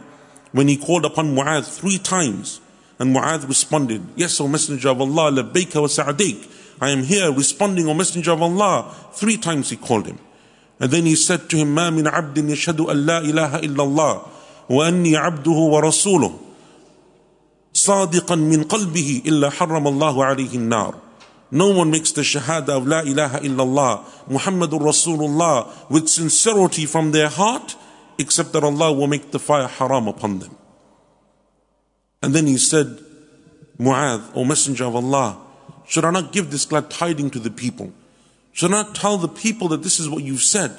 when 0.52 0.68
he 0.68 0.76
called 0.76 1.04
upon 1.04 1.34
Mu'adh 1.34 1.64
three 1.64 1.98
times. 1.98 2.60
And 2.98 3.14
Mu'adh 3.14 3.46
responded, 3.46 4.02
Yes, 4.16 4.40
O 4.40 4.48
Messenger 4.48 4.90
of 4.90 5.00
Allah, 5.00 5.30
labbaika 5.30 5.80
wa 5.80 5.86
sa'adik. 5.86 6.50
I 6.80 6.90
am 6.90 7.02
here 7.02 7.32
responding, 7.32 7.86
O 7.88 7.94
Messenger 7.94 8.32
of 8.32 8.42
Allah. 8.42 8.94
Three 9.12 9.36
times 9.36 9.70
he 9.70 9.76
called 9.76 10.06
him. 10.06 10.18
And 10.80 10.90
then 10.90 11.04
he 11.04 11.16
said 11.16 11.48
to 11.50 11.56
him, 11.56 11.74
ما 11.74 11.90
من 11.90 12.06
عبد 12.06 12.38
يشهد 12.38 12.80
أن 12.80 13.06
لا 13.06 13.18
إله 13.18 13.58
إلا 13.58 13.82
الله 13.82 14.22
وأني 14.70 15.16
عبده 15.16 15.50
ورسوله 15.50 16.38
صادقا 17.72 18.34
من 18.34 18.64
قلبه 18.64 19.22
إلا 19.26 19.50
حرم 19.50 19.86
الله 19.88 20.24
عليه 20.24 20.54
النار 20.54 20.94
no 21.50 21.70
one 21.70 21.90
makes 21.90 22.12
the 22.12 22.20
shahada 22.20 22.76
of 22.76 22.86
La 22.86 23.00
ilaha 23.00 23.38
illallah, 23.40 24.04
Muhammadur 24.28 24.80
Rasulullah 24.80 25.90
with 25.90 26.08
sincerity 26.08 26.84
from 26.84 27.12
their 27.12 27.28
heart 27.28 27.74
except 28.17 28.53
that 28.53 28.63
Allah 28.63 28.93
will 28.93 29.07
make 29.07 29.31
the 29.31 29.39
fire 29.39 29.67
haram 29.67 30.07
upon 30.07 30.39
them. 30.39 30.55
And 32.21 32.33
then 32.33 32.47
he 32.47 32.57
said, 32.57 32.99
Mu'adh, 33.77 34.23
O 34.35 34.45
Messenger 34.45 34.85
of 34.85 34.95
Allah, 34.95 35.39
should 35.85 36.05
I 36.05 36.11
not 36.11 36.31
give 36.31 36.51
this 36.51 36.65
glad 36.65 36.89
tiding 36.89 37.29
to 37.31 37.39
the 37.39 37.51
people? 37.51 37.91
Should 38.53 38.71
I 38.71 38.83
not 38.83 38.95
tell 38.95 39.17
the 39.17 39.27
people 39.27 39.67
that 39.69 39.83
this 39.83 39.99
is 39.99 40.09
what 40.09 40.23
you've 40.23 40.43
said? 40.43 40.77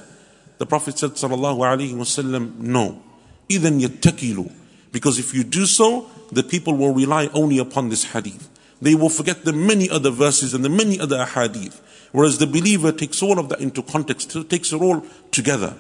The 0.59 0.67
Prophet 0.67 0.99
said, 0.99 1.11
Sallallahu 1.11 1.59
Alaihi 1.59 1.93
Wasallam, 1.93 2.59
no. 2.59 3.03
Even 3.49 3.81
yattakilu. 3.81 4.51
Because 4.93 5.19
if 5.19 5.35
you 5.35 5.45
do 5.45 5.67
so, 5.67 6.09
the 6.31 6.43
people 6.43 6.77
will 6.77 6.95
rely 6.95 7.29
only 7.35 7.59
upon 7.59 7.89
this 7.89 8.13
hadith. 8.13 8.49
They 8.81 8.95
will 8.95 9.09
forget 9.09 9.45
the 9.45 9.53
many 9.53 9.91
other 9.91 10.11
verses 10.11 10.55
and 10.55 10.65
the 10.65 10.69
many 10.69 10.99
other 11.01 11.25
hadith. 11.25 11.81
Whereas 12.13 12.39
the 12.39 12.47
believer 12.47 12.93
takes 12.93 13.23
all 13.23 13.39
of 13.39 13.49
that 13.49 13.61
into 13.61 13.83
context, 13.83 14.31
takes 14.49 14.73
it 14.73 14.81
all 14.81 15.05
together. 15.33 15.75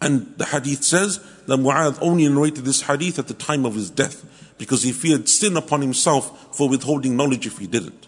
And 0.00 0.34
the 0.36 0.46
hadith 0.46 0.82
says 0.84 1.18
that 1.46 1.58
Mu'adh 1.58 1.98
only 2.00 2.28
narrated 2.28 2.64
this 2.64 2.82
hadith 2.82 3.18
at 3.18 3.28
the 3.28 3.34
time 3.34 3.66
of 3.66 3.74
his 3.74 3.90
death 3.90 4.24
because 4.58 4.82
he 4.82 4.92
feared 4.92 5.28
sin 5.28 5.56
upon 5.56 5.82
himself 5.82 6.56
for 6.56 6.68
withholding 6.68 7.16
knowledge 7.16 7.46
if 7.46 7.58
he 7.58 7.66
didn't. 7.66 8.06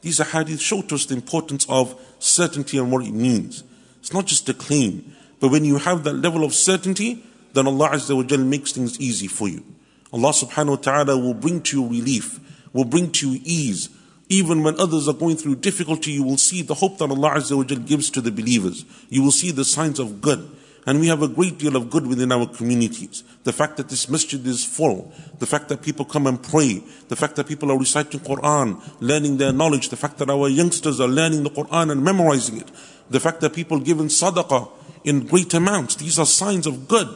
These 0.00 0.20
hadiths 0.20 0.60
show 0.60 0.82
to 0.82 0.94
us 0.94 1.06
the 1.06 1.14
importance 1.14 1.66
of 1.68 2.00
certainty 2.18 2.78
and 2.78 2.90
what 2.90 3.04
it 3.04 3.12
means. 3.12 3.64
It's 4.00 4.12
not 4.12 4.26
just 4.26 4.48
a 4.48 4.54
claim, 4.54 5.14
but 5.40 5.50
when 5.50 5.64
you 5.64 5.78
have 5.78 6.04
that 6.04 6.14
level 6.14 6.44
of 6.44 6.54
certainty, 6.54 7.24
then 7.52 7.66
Allah 7.66 7.90
Azza 7.90 8.16
wa 8.16 8.22
Jal 8.22 8.38
makes 8.38 8.72
things 8.72 9.00
easy 9.00 9.28
for 9.28 9.48
you. 9.48 9.64
Allah 10.12 10.30
subhanahu 10.30 10.68
wa 10.68 10.76
ta'ala 10.76 11.18
will 11.18 11.34
bring 11.34 11.62
to 11.62 11.80
you 11.80 11.88
relief, 11.88 12.40
will 12.72 12.84
bring 12.84 13.10
to 13.12 13.30
you 13.30 13.40
ease, 13.44 13.88
Even 14.32 14.62
when 14.62 14.80
others 14.80 15.08
are 15.08 15.14
going 15.14 15.36
through 15.36 15.56
difficulty, 15.56 16.12
you 16.12 16.22
will 16.22 16.38
see 16.38 16.62
the 16.62 16.72
hope 16.72 16.96
that 16.96 17.10
Allah 17.10 17.32
Azza 17.32 17.54
wa 17.54 17.64
gives 17.64 18.08
to 18.08 18.22
the 18.22 18.30
believers. 18.30 18.86
You 19.10 19.22
will 19.22 19.30
see 19.30 19.50
the 19.50 19.62
signs 19.62 19.98
of 19.98 20.22
good. 20.22 20.48
And 20.84 20.98
we 20.98 21.06
have 21.06 21.22
a 21.22 21.28
great 21.28 21.58
deal 21.58 21.76
of 21.76 21.90
good 21.90 22.08
within 22.08 22.32
our 22.32 22.46
communities. 22.46 23.22
The 23.44 23.52
fact 23.52 23.76
that 23.76 23.88
this 23.88 24.08
masjid 24.08 24.44
is 24.44 24.64
full, 24.64 25.12
the 25.38 25.46
fact 25.46 25.68
that 25.68 25.80
people 25.80 26.04
come 26.04 26.26
and 26.26 26.42
pray, 26.42 26.82
the 27.08 27.14
fact 27.14 27.36
that 27.36 27.46
people 27.46 27.70
are 27.70 27.78
reciting 27.78 28.18
Quran, 28.18 28.82
learning 29.00 29.36
their 29.36 29.52
knowledge, 29.52 29.90
the 29.90 29.96
fact 29.96 30.18
that 30.18 30.28
our 30.28 30.48
youngsters 30.48 30.98
are 30.98 31.06
learning 31.06 31.44
the 31.44 31.50
Quran 31.50 31.92
and 31.92 32.02
memorizing 32.02 32.60
it, 32.60 32.70
the 33.10 33.20
fact 33.20 33.40
that 33.42 33.54
people 33.54 33.78
give 33.78 34.00
in 34.00 34.06
sadaqah 34.06 34.68
in 35.04 35.26
great 35.26 35.54
amounts. 35.54 35.94
These 35.94 36.18
are 36.18 36.26
signs 36.26 36.66
of 36.66 36.88
good, 36.88 37.08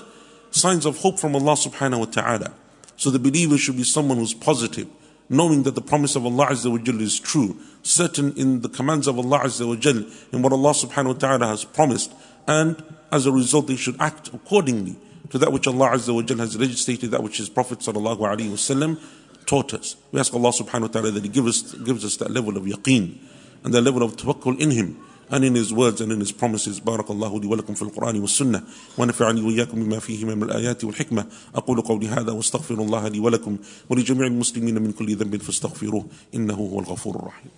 signs 0.52 0.86
of 0.86 0.98
hope 0.98 1.18
from 1.18 1.34
Allah 1.34 1.54
subhanahu 1.54 1.98
wa 1.98 2.04
ta'ala. 2.04 2.52
So 2.96 3.10
the 3.10 3.18
believer 3.18 3.58
should 3.58 3.76
be 3.76 3.84
someone 3.84 4.18
who's 4.18 4.34
positive, 4.34 4.86
knowing 5.28 5.64
that 5.64 5.74
the 5.74 5.82
promise 5.82 6.14
of 6.14 6.24
Allah 6.24 6.46
Azza 6.46 6.70
wa 6.70 6.78
Jal 6.78 7.00
is 7.00 7.18
true, 7.18 7.56
certain 7.82 8.32
in 8.36 8.60
the 8.60 8.68
commands 8.68 9.08
of 9.08 9.18
Allah 9.18 9.40
Azza 9.40 9.66
wa 9.66 9.74
Jal, 9.74 10.04
in 10.32 10.42
what 10.42 10.52
Allah 10.52 10.70
subhanahu 10.70 11.06
wa 11.06 11.12
ta'ala 11.14 11.46
has 11.48 11.64
promised, 11.64 12.12
and 12.46 12.82
as 13.11 13.25
a 13.25 13.31
result 13.31 13.67
they 13.67 13.75
should 13.75 13.95
act 13.99 14.29
accordingly 14.33 14.95
to 15.29 15.37
that 15.37 15.51
which 15.51 15.67
Allah 15.67 15.91
Azza 15.91 16.13
wa 16.13 16.21
Jal 16.21 16.37
has 16.37 16.57
legislated, 16.57 17.11
that 17.11 17.23
which 17.23 17.37
His 17.37 17.49
Prophet 17.49 17.79
sallallahu 17.79 18.19
alaihi 18.19 18.49
wasallam 18.49 18.99
taught 19.45 19.73
us. 19.73 19.95
We 20.11 20.19
ask 20.19 20.33
Allah 20.33 20.51
subhanahu 20.51 20.81
wa 20.81 20.87
ta'ala 20.87 21.11
that 21.11 21.23
He 21.23 21.29
gives 21.29 21.63
us, 21.63 21.73
gives 21.73 22.05
us 22.05 22.17
that 22.17 22.31
level 22.31 22.57
of 22.57 22.63
yaqeen 22.63 23.17
and 23.63 23.73
that 23.73 23.81
level 23.81 24.03
of 24.03 24.15
tawakkul 24.17 24.59
in 24.59 24.71
Him 24.71 24.97
and 25.29 25.45
in 25.45 25.55
His 25.55 25.73
words 25.73 26.01
and 26.01 26.11
in 26.11 26.19
His 26.19 26.31
promises. 26.31 26.79
بارك 26.79 27.09
الله 27.09 27.39
لي 27.39 27.47
ولكم 27.47 27.73
في 27.73 27.81
القرآن 27.81 28.19
والسنة 28.21 28.63
ونفعني 28.97 29.41
وإياكم 29.41 29.83
بما 29.83 29.99
فيه 29.99 30.25
من 30.25 30.43
الآيات 30.43 30.83
والحكمة 30.83 31.25
أقول 31.55 31.81
قولي 31.81 32.07
هذا 32.07 32.31
واستغفر 32.31 32.75
الله 32.75 33.07
لي 33.07 33.19
ولكم 33.19 33.57
ولجميع 33.89 34.27
المسلمين 34.27 34.81
من 34.81 34.91
كل 34.91 35.15
ذنب 35.15 35.41
فاستغفروه 35.41 36.05
إنه 36.35 36.53
هو 36.53 36.79
الغفور 36.79 37.15
الرحيم 37.15 37.51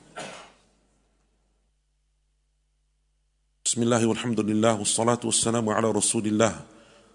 بسم 3.69 3.83
الله 3.83 4.07
والحمد 4.07 4.41
لله 4.41 4.79
والصلاة 4.79 5.21
والسلام 5.25 5.69
على 5.69 5.91
رسول 5.91 6.27
الله 6.27 6.55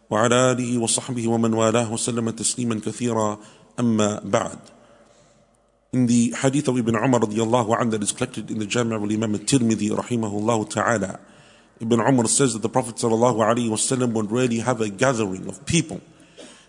وعلى 0.09 0.51
آله 0.51 0.77
وصحبه 0.77 1.27
ومن 1.27 1.53
والاه 1.53 1.93
وسلم 1.93 2.29
تسليما 2.29 2.77
كثيرا 2.85 3.39
أما 3.79 4.21
بعد 4.21 4.59
In 5.93 6.05
the 6.05 6.29
hadith 6.37 6.67
of 6.67 6.77
Ibn 6.77 6.95
Umar 6.95 7.21
radiallahu 7.21 7.75
anhu 7.75 7.89
that 7.89 8.03
is 8.03 8.11
collected 8.11 8.51
in 8.51 8.59
the 8.59 8.67
Jami' 8.67 8.95
of 8.95 9.01
Imam 9.01 9.33
al-Tirmidhi 9.33 9.97
rahimahullah 9.97 10.69
ta'ala, 10.69 11.19
Ibn 11.81 11.99
Umar 11.99 12.27
says 12.27 12.53
that 12.53 12.61
the 12.61 12.69
Prophet 12.69 12.97
sallallahu 12.97 13.37
alaihi 13.37 13.69
wasallam 13.69 14.13
would 14.13 14.31
rarely 14.31 14.59
have 14.59 14.79
a 14.79 14.89
gathering 14.89 15.47
of 15.49 15.65
people, 15.65 16.01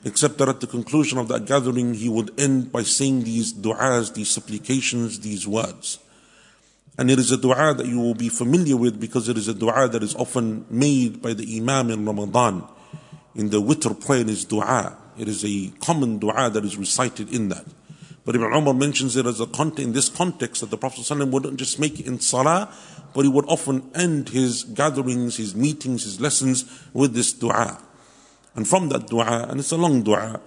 except 0.02 0.38
that 0.38 0.48
at 0.48 0.60
the 0.60 0.66
conclusion 0.66 1.18
of 1.18 1.28
that 1.28 1.44
gathering 1.44 1.92
he 1.92 2.08
would 2.08 2.30
end 2.40 2.72
by 2.72 2.82
saying 2.82 3.24
these 3.24 3.52
du'as, 3.52 4.14
these 4.14 4.30
supplications, 4.30 5.20
these 5.20 5.46
words. 5.46 5.98
And 6.96 7.10
it 7.10 7.18
is 7.18 7.32
a 7.32 7.36
dua 7.36 7.74
that 7.74 7.86
you 7.86 7.98
will 7.98 8.14
be 8.14 8.28
familiar 8.28 8.76
with 8.76 9.00
because 9.00 9.28
it 9.28 9.36
is 9.36 9.48
a 9.48 9.54
dua 9.54 9.88
that 9.88 10.02
is 10.02 10.14
often 10.14 10.64
made 10.70 11.20
by 11.20 11.34
the 11.34 11.56
Imam 11.56 11.90
in 11.90 12.06
Ramadan. 12.06 12.68
In 13.34 13.50
the 13.50 13.60
witr 13.60 13.98
prayer 14.04 14.28
is 14.28 14.44
dua. 14.44 14.96
It 15.18 15.28
is 15.28 15.44
a 15.44 15.72
common 15.84 16.18
dua 16.18 16.50
that 16.50 16.64
is 16.64 16.76
recited 16.76 17.32
in 17.32 17.48
that. 17.48 17.64
But 18.24 18.36
Ibn 18.36 18.54
Umar 18.54 18.74
mentions 18.74 19.16
it 19.16 19.26
as 19.26 19.40
a 19.40 19.46
content, 19.46 19.88
in 19.88 19.92
this 19.92 20.08
context 20.08 20.62
that 20.62 20.70
the 20.70 20.78
Prophet 20.78 21.00
ﷺ 21.00 21.30
wouldn't 21.30 21.58
just 21.58 21.78
make 21.78 22.00
it 22.00 22.06
in 22.06 22.20
salah, 22.20 22.72
but 23.12 23.22
he 23.22 23.28
would 23.28 23.44
often 23.48 23.90
end 23.94 24.30
his 24.30 24.64
gatherings, 24.64 25.36
his 25.36 25.54
meetings, 25.54 26.04
his 26.04 26.20
lessons 26.20 26.64
with 26.94 27.12
this 27.12 27.32
dua. 27.32 27.82
And 28.56 28.66
from 28.66 28.88
that 28.90 29.08
dua, 29.08 29.46
and 29.50 29.60
it's 29.60 29.72
a 29.72 29.76
long 29.76 30.02
dua, 30.02 30.40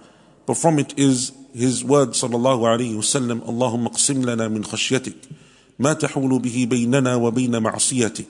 but 0.44 0.56
from 0.56 0.78
it 0.78 0.98
is 0.98 1.32
his 1.54 1.84
word 1.84 2.10
sallallahu 2.10 2.62
alayhi 2.62 2.96
wasallam, 2.96 3.42
Allahumma 3.42 3.92
qsim 3.92 4.24
lana 4.24 4.48
min 4.50 4.64
khashyatik, 4.64 5.30
ما 5.79 5.93
تحول 5.93 6.39
به 6.39 6.67
بيننا 6.69 7.15
وبين 7.15 7.61
معصيتك 7.61 8.27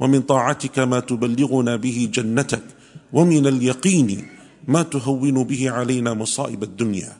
ومن 0.00 0.22
طاعتك 0.22 0.78
ما 0.78 1.00
تبلغنا 1.00 1.76
به 1.76 2.08
جنتك 2.12 2.64
ومن 3.12 3.46
اليقين 3.46 4.26
ما 4.68 4.82
تهون 4.82 5.44
به 5.44 5.70
علينا 5.70 6.14
مصائب 6.14 6.62
الدنيا 6.62 7.16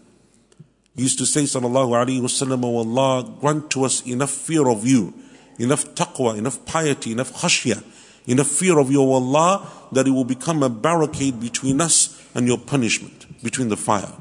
he 0.97 1.05
used 1.05 1.19
to 1.19 1.27
say, 1.27 1.45
Sallallahu 1.45 1.93
Alaihi 1.93 2.21
Wasallam, 2.21 2.65
O 2.65 2.79
Allah, 2.79 3.27
grant 3.41 3.71
to 3.71 3.85
us 3.85 4.07
enough 4.07 4.31
fear 4.31 4.69
of 4.69 4.87
you, 4.87 5.15
enough 5.59 5.95
taqwa, 5.95 6.37
enough 6.37 6.65
piety, 6.67 7.13
enough 7.13 7.33
khashya, 7.33 7.83
enough 8.27 8.49
fear 8.49 8.79
of 8.79 8.91
you, 8.91 9.01
O 9.01 9.13
Allah, 9.13 9.67
that 9.93 10.07
it 10.07 10.11
will 10.11 10.25
become 10.25 10.63
a 10.63 10.69
barricade 10.69 11.41
between 11.41 11.81
us 11.81 12.21
and 12.35 12.47
your 12.47 12.59
punishment, 12.59 13.43
between 13.43 13.69
the 13.69 13.77
fire. 13.77 14.13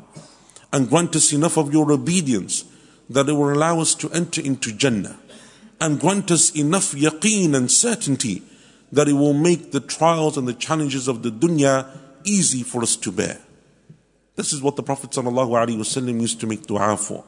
And 0.72 0.90
grant 0.90 1.16
us 1.16 1.34
enough 1.34 1.58
of 1.58 1.74
your 1.74 1.92
obedience 1.92 2.64
that 3.10 3.28
it 3.28 3.34
will 3.34 3.52
allow 3.52 3.80
us 3.80 3.96
to 3.96 4.10
enter 4.12 4.40
into 4.40 4.72
Jannah. 4.72 5.20
And 5.81 6.01
grant 6.01 6.31
us 6.31 6.55
enough 6.55 6.93
yaqeen 6.93 7.55
and 7.55 7.71
certainty 7.71 8.43
that 8.93 9.09
it 9.09 9.15
will 9.15 9.35
make 9.35 9.73
the 9.73 9.81
trials 9.81 10.37
and 10.37 10.47
the 10.47 10.55
challenges 10.55 11.09
of 11.09 11.23
the 11.23 11.31
dunya 11.31 11.87
easy 12.25 12.63
for 12.63 12.83
us 12.83 12.97
to 12.97 13.11
bear. 13.13 13.41
This 14.37 14.53
is 14.53 14.63
what 14.63 14.77
the 14.77 14.83
Prophet 14.83 15.11
ﷺ 15.11 16.21
used 16.21 16.41
to 16.41 16.47
make 16.47 16.67
dua 16.67 16.97
for. 16.97 17.25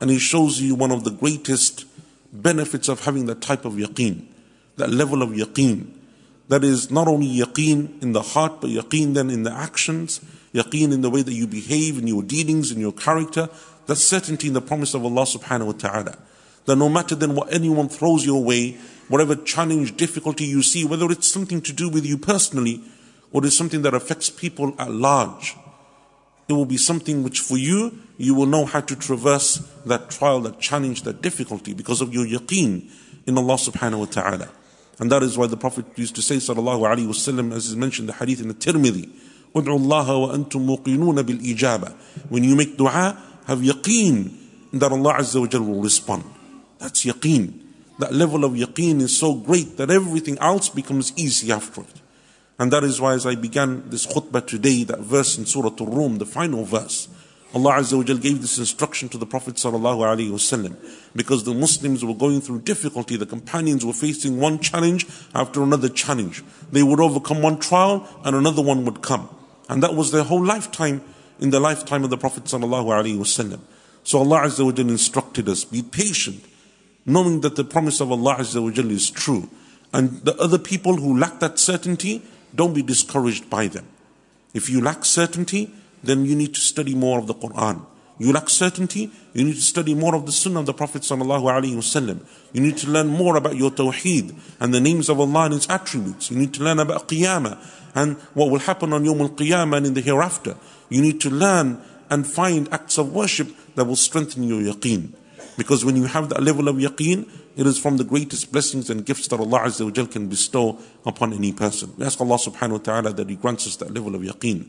And 0.00 0.10
he 0.10 0.18
shows 0.18 0.60
you 0.60 0.74
one 0.74 0.90
of 0.90 1.04
the 1.04 1.10
greatest 1.10 1.84
benefits 2.32 2.88
of 2.88 3.04
having 3.04 3.26
that 3.26 3.40
type 3.40 3.64
of 3.64 3.74
yaqeen, 3.74 4.24
that 4.76 4.90
level 4.90 5.22
of 5.22 5.30
yaqeen. 5.30 5.92
That 6.48 6.64
is 6.64 6.90
not 6.90 7.06
only 7.06 7.28
yaqeen 7.28 8.02
in 8.02 8.12
the 8.12 8.22
heart, 8.22 8.60
but 8.60 8.70
yaqeen 8.70 9.14
then 9.14 9.30
in 9.30 9.42
the 9.44 9.52
actions, 9.52 10.20
yaqeen 10.52 10.92
in 10.92 11.00
the 11.00 11.10
way 11.10 11.22
that 11.22 11.32
you 11.32 11.46
behave, 11.46 11.98
in 11.98 12.06
your 12.06 12.22
dealings, 12.22 12.72
in 12.72 12.80
your 12.80 12.92
character. 12.92 13.48
That's 13.86 14.02
certainty 14.02 14.48
in 14.48 14.54
the 14.54 14.60
promise 14.60 14.94
of 14.94 15.04
Allah 15.04 15.22
subhanahu 15.22 15.66
wa 15.66 15.72
ta'ala. 15.72 16.18
That 16.65 16.77
no 16.77 16.89
matter 16.89 17.15
then 17.15 17.35
what 17.35 17.53
anyone 17.53 17.89
throws 17.89 18.25
your 18.25 18.43
way, 18.43 18.77
whatever 19.07 19.35
challenge, 19.35 19.97
difficulty 19.97 20.45
you 20.45 20.63
see, 20.63 20.83
whether 20.83 21.11
it's 21.11 21.27
something 21.27 21.61
to 21.61 21.73
do 21.73 21.89
with 21.89 22.05
you 22.05 22.17
personally, 22.17 22.81
or 23.31 23.45
it's 23.45 23.57
something 23.57 23.81
that 23.83 23.93
affects 23.93 24.29
people 24.29 24.73
at 24.79 24.89
large, 24.89 25.55
it 26.47 26.53
will 26.53 26.65
be 26.65 26.77
something 26.77 27.23
which 27.23 27.39
for 27.39 27.57
you, 27.57 27.99
you 28.17 28.33
will 28.33 28.45
know 28.45 28.65
how 28.65 28.79
to 28.79 28.95
traverse 28.95 29.55
that 29.85 30.09
trial, 30.09 30.39
that 30.41 30.59
challenge, 30.59 31.01
that 31.03 31.21
difficulty 31.21 31.73
because 31.73 32.01
of 32.01 32.13
your 32.13 32.25
yaqeen 32.25 32.89
in 33.25 33.37
Allah 33.37 33.55
subhanahu 33.55 33.99
wa 33.99 34.05
ta'ala. 34.05 34.49
And 34.99 35.11
that 35.11 35.23
is 35.23 35.37
why 35.37 35.47
the 35.47 35.57
Prophet 35.57 35.85
used 35.95 36.15
to 36.15 36.21
say, 36.21 36.37
sallallahu 36.37 36.81
alayhi 36.81 37.07
wasallam, 37.07 37.53
as 37.53 37.67
is 37.67 37.75
mentioned 37.75 38.09
in 38.09 38.13
the 38.13 38.19
hadith 38.19 38.41
in 38.41 38.47
the 38.47 38.53
Tirmidhi, 38.53 39.09
ادعوا 39.55 39.79
الله 39.79 40.07
وأنتم 40.49 40.67
موقنون 40.67 41.21
بالإجابة. 41.23 41.93
When 42.29 42.43
you 42.43 42.55
make 42.55 42.77
dua, 42.77 43.17
have 43.47 43.59
yaqeen 43.59 44.31
that 44.73 44.91
Allah 44.91 45.15
Azza 45.15 45.39
wa 45.39 45.47
Jal 45.47 45.61
will 45.61 45.81
respond. 45.81 46.23
That's 46.80 47.04
yaqeen. 47.04 47.60
That 47.98 48.14
level 48.14 48.44
of 48.44 48.52
yaqeen 48.52 49.00
is 49.00 49.16
so 49.16 49.34
great 49.34 49.76
that 49.76 49.90
everything 49.90 50.38
else 50.38 50.68
becomes 50.70 51.12
easy 51.16 51.52
after 51.52 51.82
it. 51.82 52.00
And 52.58 52.72
that 52.72 52.84
is 52.84 53.00
why 53.00 53.14
as 53.14 53.26
I 53.26 53.36
began 53.36 53.88
this 53.88 54.06
khutbah 54.06 54.46
today, 54.46 54.84
that 54.84 55.00
verse 55.00 55.38
in 55.38 55.46
Surah 55.46 55.74
Al-Rum, 55.78 56.18
the 56.18 56.26
final 56.26 56.64
verse, 56.64 57.08
Allah 57.52 57.72
Azza 57.72 57.96
wa 57.96 58.02
gave 58.02 58.40
this 58.40 58.58
instruction 58.58 59.08
to 59.08 59.18
the 59.18 59.26
Prophet 59.26 59.56
sallallahu 59.56 59.98
alaihi 59.98 60.30
wasallam 60.30 60.76
because 61.16 61.42
the 61.44 61.52
Muslims 61.52 62.04
were 62.04 62.14
going 62.14 62.40
through 62.40 62.60
difficulty. 62.60 63.16
The 63.16 63.26
companions 63.26 63.84
were 63.84 63.92
facing 63.92 64.38
one 64.38 64.60
challenge 64.60 65.06
after 65.34 65.62
another 65.62 65.88
challenge. 65.88 66.44
They 66.70 66.84
would 66.84 67.00
overcome 67.00 67.42
one 67.42 67.58
trial 67.58 68.06
and 68.24 68.36
another 68.36 68.62
one 68.62 68.84
would 68.84 69.02
come. 69.02 69.28
And 69.68 69.82
that 69.82 69.94
was 69.94 70.12
their 70.12 70.22
whole 70.22 70.44
lifetime 70.44 71.02
in 71.40 71.50
the 71.50 71.58
lifetime 71.58 72.04
of 72.04 72.10
the 72.10 72.18
Prophet 72.18 72.44
sallallahu 72.44 72.86
alaihi 72.86 73.18
wasallam. 73.18 73.60
So 74.04 74.20
Allah 74.20 74.42
Azza 74.42 74.64
wa 74.64 74.70
instructed 74.70 75.48
us, 75.48 75.64
be 75.64 75.82
patient, 75.82 76.44
knowing 77.10 77.40
that 77.40 77.56
the 77.56 77.64
promise 77.64 78.00
of 78.00 78.12
Allah 78.12 78.36
Azza 78.36 78.62
wa 78.62 78.70
is 78.90 79.10
true. 79.10 79.48
And 79.92 80.22
the 80.24 80.36
other 80.36 80.58
people 80.58 80.96
who 80.96 81.18
lack 81.18 81.40
that 81.40 81.58
certainty, 81.58 82.22
don't 82.54 82.74
be 82.74 82.82
discouraged 82.82 83.50
by 83.50 83.66
them. 83.66 83.86
If 84.54 84.68
you 84.68 84.80
lack 84.80 85.04
certainty, 85.04 85.72
then 86.02 86.24
you 86.24 86.34
need 86.34 86.54
to 86.54 86.60
study 86.60 86.94
more 86.94 87.18
of 87.18 87.26
the 87.26 87.34
Quran. 87.34 87.84
You 88.18 88.32
lack 88.32 88.50
certainty, 88.50 89.10
you 89.32 89.44
need 89.44 89.54
to 89.54 89.62
study 89.62 89.94
more 89.94 90.14
of 90.14 90.26
the 90.26 90.32
Sunnah 90.32 90.60
of 90.60 90.66
the 90.66 90.74
Prophet. 90.74 91.08
You 91.08 92.60
need 92.60 92.76
to 92.76 92.90
learn 92.90 93.08
more 93.08 93.36
about 93.36 93.56
your 93.56 93.70
Tawheed 93.70 94.38
and 94.60 94.74
the 94.74 94.80
names 94.80 95.08
of 95.08 95.18
Allah 95.18 95.44
and 95.44 95.54
His 95.54 95.66
attributes. 95.70 96.30
You 96.30 96.36
need 96.36 96.52
to 96.54 96.62
learn 96.62 96.80
about 96.80 97.08
Qiyamah 97.08 97.58
and 97.94 98.18
what 98.34 98.50
will 98.50 98.58
happen 98.58 98.92
on 98.92 99.04
Yawm 99.04 99.20
al-Qiyamah 99.20 99.78
and 99.78 99.86
in 99.86 99.94
the 99.94 100.02
hereafter. 100.02 100.56
You 100.90 101.00
need 101.00 101.20
to 101.22 101.30
learn 101.30 101.80
and 102.10 102.26
find 102.26 102.68
acts 102.72 102.98
of 102.98 103.12
worship 103.14 103.48
that 103.76 103.86
will 103.86 103.96
strengthen 103.96 104.42
your 104.42 104.60
yaqeen. 104.60 105.12
Because 105.56 105.84
when 105.84 105.96
you 105.96 106.04
have 106.04 106.28
that 106.30 106.42
level 106.42 106.68
of 106.68 106.76
yaqeen, 106.76 107.28
it 107.56 107.66
is 107.66 107.78
from 107.78 107.96
the 107.96 108.04
greatest 108.04 108.52
blessings 108.52 108.88
and 108.88 109.04
gifts 109.04 109.28
that 109.28 109.40
Allah 109.40 109.60
Azza 109.60 109.84
wa 109.84 110.06
can 110.06 110.28
bestow 110.28 110.78
upon 111.04 111.32
any 111.32 111.52
person. 111.52 111.92
We 111.96 112.06
ask 112.06 112.20
Allah 112.20 112.36
subhanahu 112.36 112.72
wa 112.72 112.78
ta'ala 112.78 113.12
that 113.12 113.28
He 113.28 113.36
grants 113.36 113.66
us 113.66 113.76
that 113.76 113.92
level 113.92 114.14
of 114.14 114.22
yaqeen. 114.22 114.68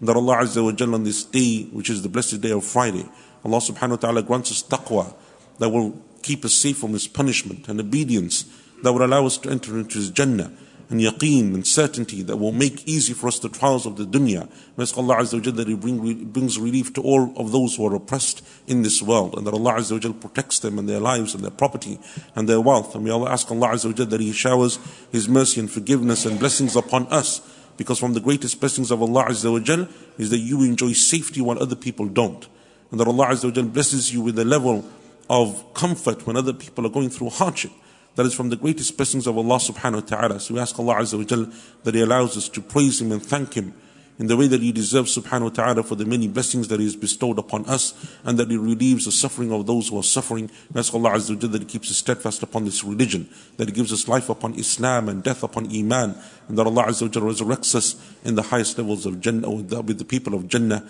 That 0.00 0.16
Allah 0.16 0.38
Azza 0.38 0.62
wa 0.62 0.94
on 0.94 1.04
this 1.04 1.24
day, 1.24 1.64
which 1.72 1.90
is 1.90 2.02
the 2.02 2.08
blessed 2.08 2.40
day 2.40 2.50
of 2.50 2.64
Friday, 2.64 3.08
Allah 3.44 3.58
subhanahu 3.58 3.90
wa 3.90 3.96
ta'ala 3.96 4.22
grants 4.22 4.50
us 4.50 4.62
taqwa 4.62 5.14
that 5.58 5.68
will 5.68 6.00
keep 6.22 6.44
us 6.44 6.54
safe 6.54 6.78
from 6.78 6.92
His 6.92 7.06
punishment 7.06 7.68
and 7.68 7.78
obedience 7.78 8.46
that 8.82 8.92
will 8.92 9.04
allow 9.04 9.26
us 9.26 9.38
to 9.38 9.50
enter 9.50 9.78
into 9.78 9.98
His 9.98 10.10
Jannah 10.10 10.52
and 10.90 11.00
yaqeen 11.00 11.54
and 11.54 11.66
certainty 11.66 12.22
that 12.22 12.36
will 12.36 12.52
make 12.52 12.86
easy 12.86 13.12
for 13.12 13.28
us 13.28 13.38
the 13.38 13.48
trials 13.48 13.86
of 13.86 13.96
the 13.96 14.04
dunya. 14.04 14.48
Ask 14.78 14.96
Allah 14.98 15.16
Azza 15.16 15.44
wa 15.44 15.52
that 15.52 15.68
He 15.68 15.74
bring, 15.74 16.24
brings 16.26 16.58
relief 16.58 16.92
to 16.94 17.02
all 17.02 17.32
of 17.36 17.52
those 17.52 17.76
who 17.76 17.86
are 17.86 17.94
oppressed 17.94 18.44
in 18.66 18.82
this 18.82 19.02
world 19.02 19.34
and 19.36 19.46
that 19.46 19.54
Allah 19.54 19.74
Azza 19.74 20.04
wa 20.04 20.12
protects 20.12 20.58
them 20.58 20.78
and 20.78 20.88
their 20.88 21.00
lives 21.00 21.34
and 21.34 21.42
their 21.42 21.50
property 21.50 21.98
and 22.34 22.48
their 22.48 22.60
wealth. 22.60 22.94
And 22.94 23.04
we 23.04 23.10
ask 23.10 23.50
Allah 23.50 23.68
Azza 23.68 23.98
wa 23.98 24.04
that 24.04 24.20
He 24.20 24.32
showers 24.32 24.78
His 25.10 25.28
mercy 25.28 25.60
and 25.60 25.70
forgiveness 25.70 26.26
and 26.26 26.38
blessings 26.38 26.76
upon 26.76 27.06
us 27.06 27.40
because 27.76 27.98
from 27.98 28.12
the 28.12 28.20
greatest 28.20 28.60
blessings 28.60 28.90
of 28.90 29.02
Allah 29.02 29.26
Azza 29.26 29.50
wa 29.50 29.86
is 30.18 30.30
that 30.30 30.38
you 30.38 30.62
enjoy 30.62 30.92
safety 30.92 31.40
while 31.40 31.58
other 31.58 31.76
people 31.76 32.06
don't. 32.06 32.46
And 32.90 33.00
that 33.00 33.08
Allah 33.08 33.28
Azza 33.28 33.56
wa 33.56 33.62
blesses 33.62 34.12
you 34.12 34.20
with 34.20 34.38
a 34.38 34.44
level 34.44 34.84
of 35.30 35.72
comfort 35.74 36.26
when 36.26 36.36
other 36.36 36.52
people 36.52 36.86
are 36.86 36.90
going 36.90 37.08
through 37.08 37.30
hardship. 37.30 37.72
That 38.14 38.26
is 38.26 38.34
from 38.34 38.50
the 38.50 38.56
greatest 38.56 38.96
blessings 38.96 39.26
of 39.26 39.38
Allah 39.38 39.56
subhanahu 39.56 39.94
wa 39.94 40.00
ta'ala. 40.00 40.40
So 40.40 40.54
we 40.54 40.60
ask 40.60 40.78
Allah 40.78 40.96
Azza 40.96 41.16
wa 41.16 41.24
Jal 41.24 41.46
that 41.84 41.94
He 41.94 42.00
allows 42.02 42.36
us 42.36 42.48
to 42.50 42.60
praise 42.60 43.00
Him 43.00 43.10
and 43.10 43.22
thank 43.22 43.54
Him 43.54 43.74
in 44.18 44.26
the 44.26 44.36
way 44.36 44.46
that 44.46 44.60
He 44.60 44.70
deserves 44.70 45.16
subhanahu 45.16 45.44
wa 45.44 45.48
ta'ala 45.48 45.82
for 45.82 45.94
the 45.94 46.04
many 46.04 46.28
blessings 46.28 46.68
that 46.68 46.78
He 46.78 46.84
has 46.84 46.94
bestowed 46.94 47.38
upon 47.38 47.64
us 47.64 47.94
and 48.24 48.38
that 48.38 48.50
He 48.50 48.58
relieves 48.58 49.06
the 49.06 49.12
suffering 49.12 49.50
of 49.50 49.66
those 49.66 49.88
who 49.88 49.98
are 49.98 50.02
suffering. 50.02 50.50
We 50.74 50.78
ask 50.78 50.92
Allah 50.92 51.12
Azza 51.12 51.30
wa 51.30 51.40
Jal 51.40 51.50
that 51.50 51.62
He 51.62 51.66
keeps 51.66 51.90
us 51.90 51.96
steadfast 51.96 52.42
upon 52.42 52.66
this 52.66 52.84
religion, 52.84 53.30
that 53.56 53.68
He 53.68 53.74
gives 53.74 53.92
us 53.92 54.06
life 54.06 54.28
upon 54.28 54.54
Islam 54.56 55.08
and 55.08 55.22
death 55.22 55.42
upon 55.42 55.74
Iman, 55.74 56.14
and 56.52 56.58
that 56.58 56.66
Allah 56.66 56.84
Azza 56.84 57.08
wa 57.08 57.12
resurrects 57.32 57.74
us 57.74 57.96
in 58.24 58.34
the 58.34 58.42
highest 58.42 58.76
levels 58.76 59.06
of 59.06 59.22
Jannah 59.22 59.50
with 59.50 59.70
the, 59.70 59.80
with 59.80 59.98
the 59.98 60.04
people 60.04 60.34
of 60.34 60.48
Jannah. 60.48 60.84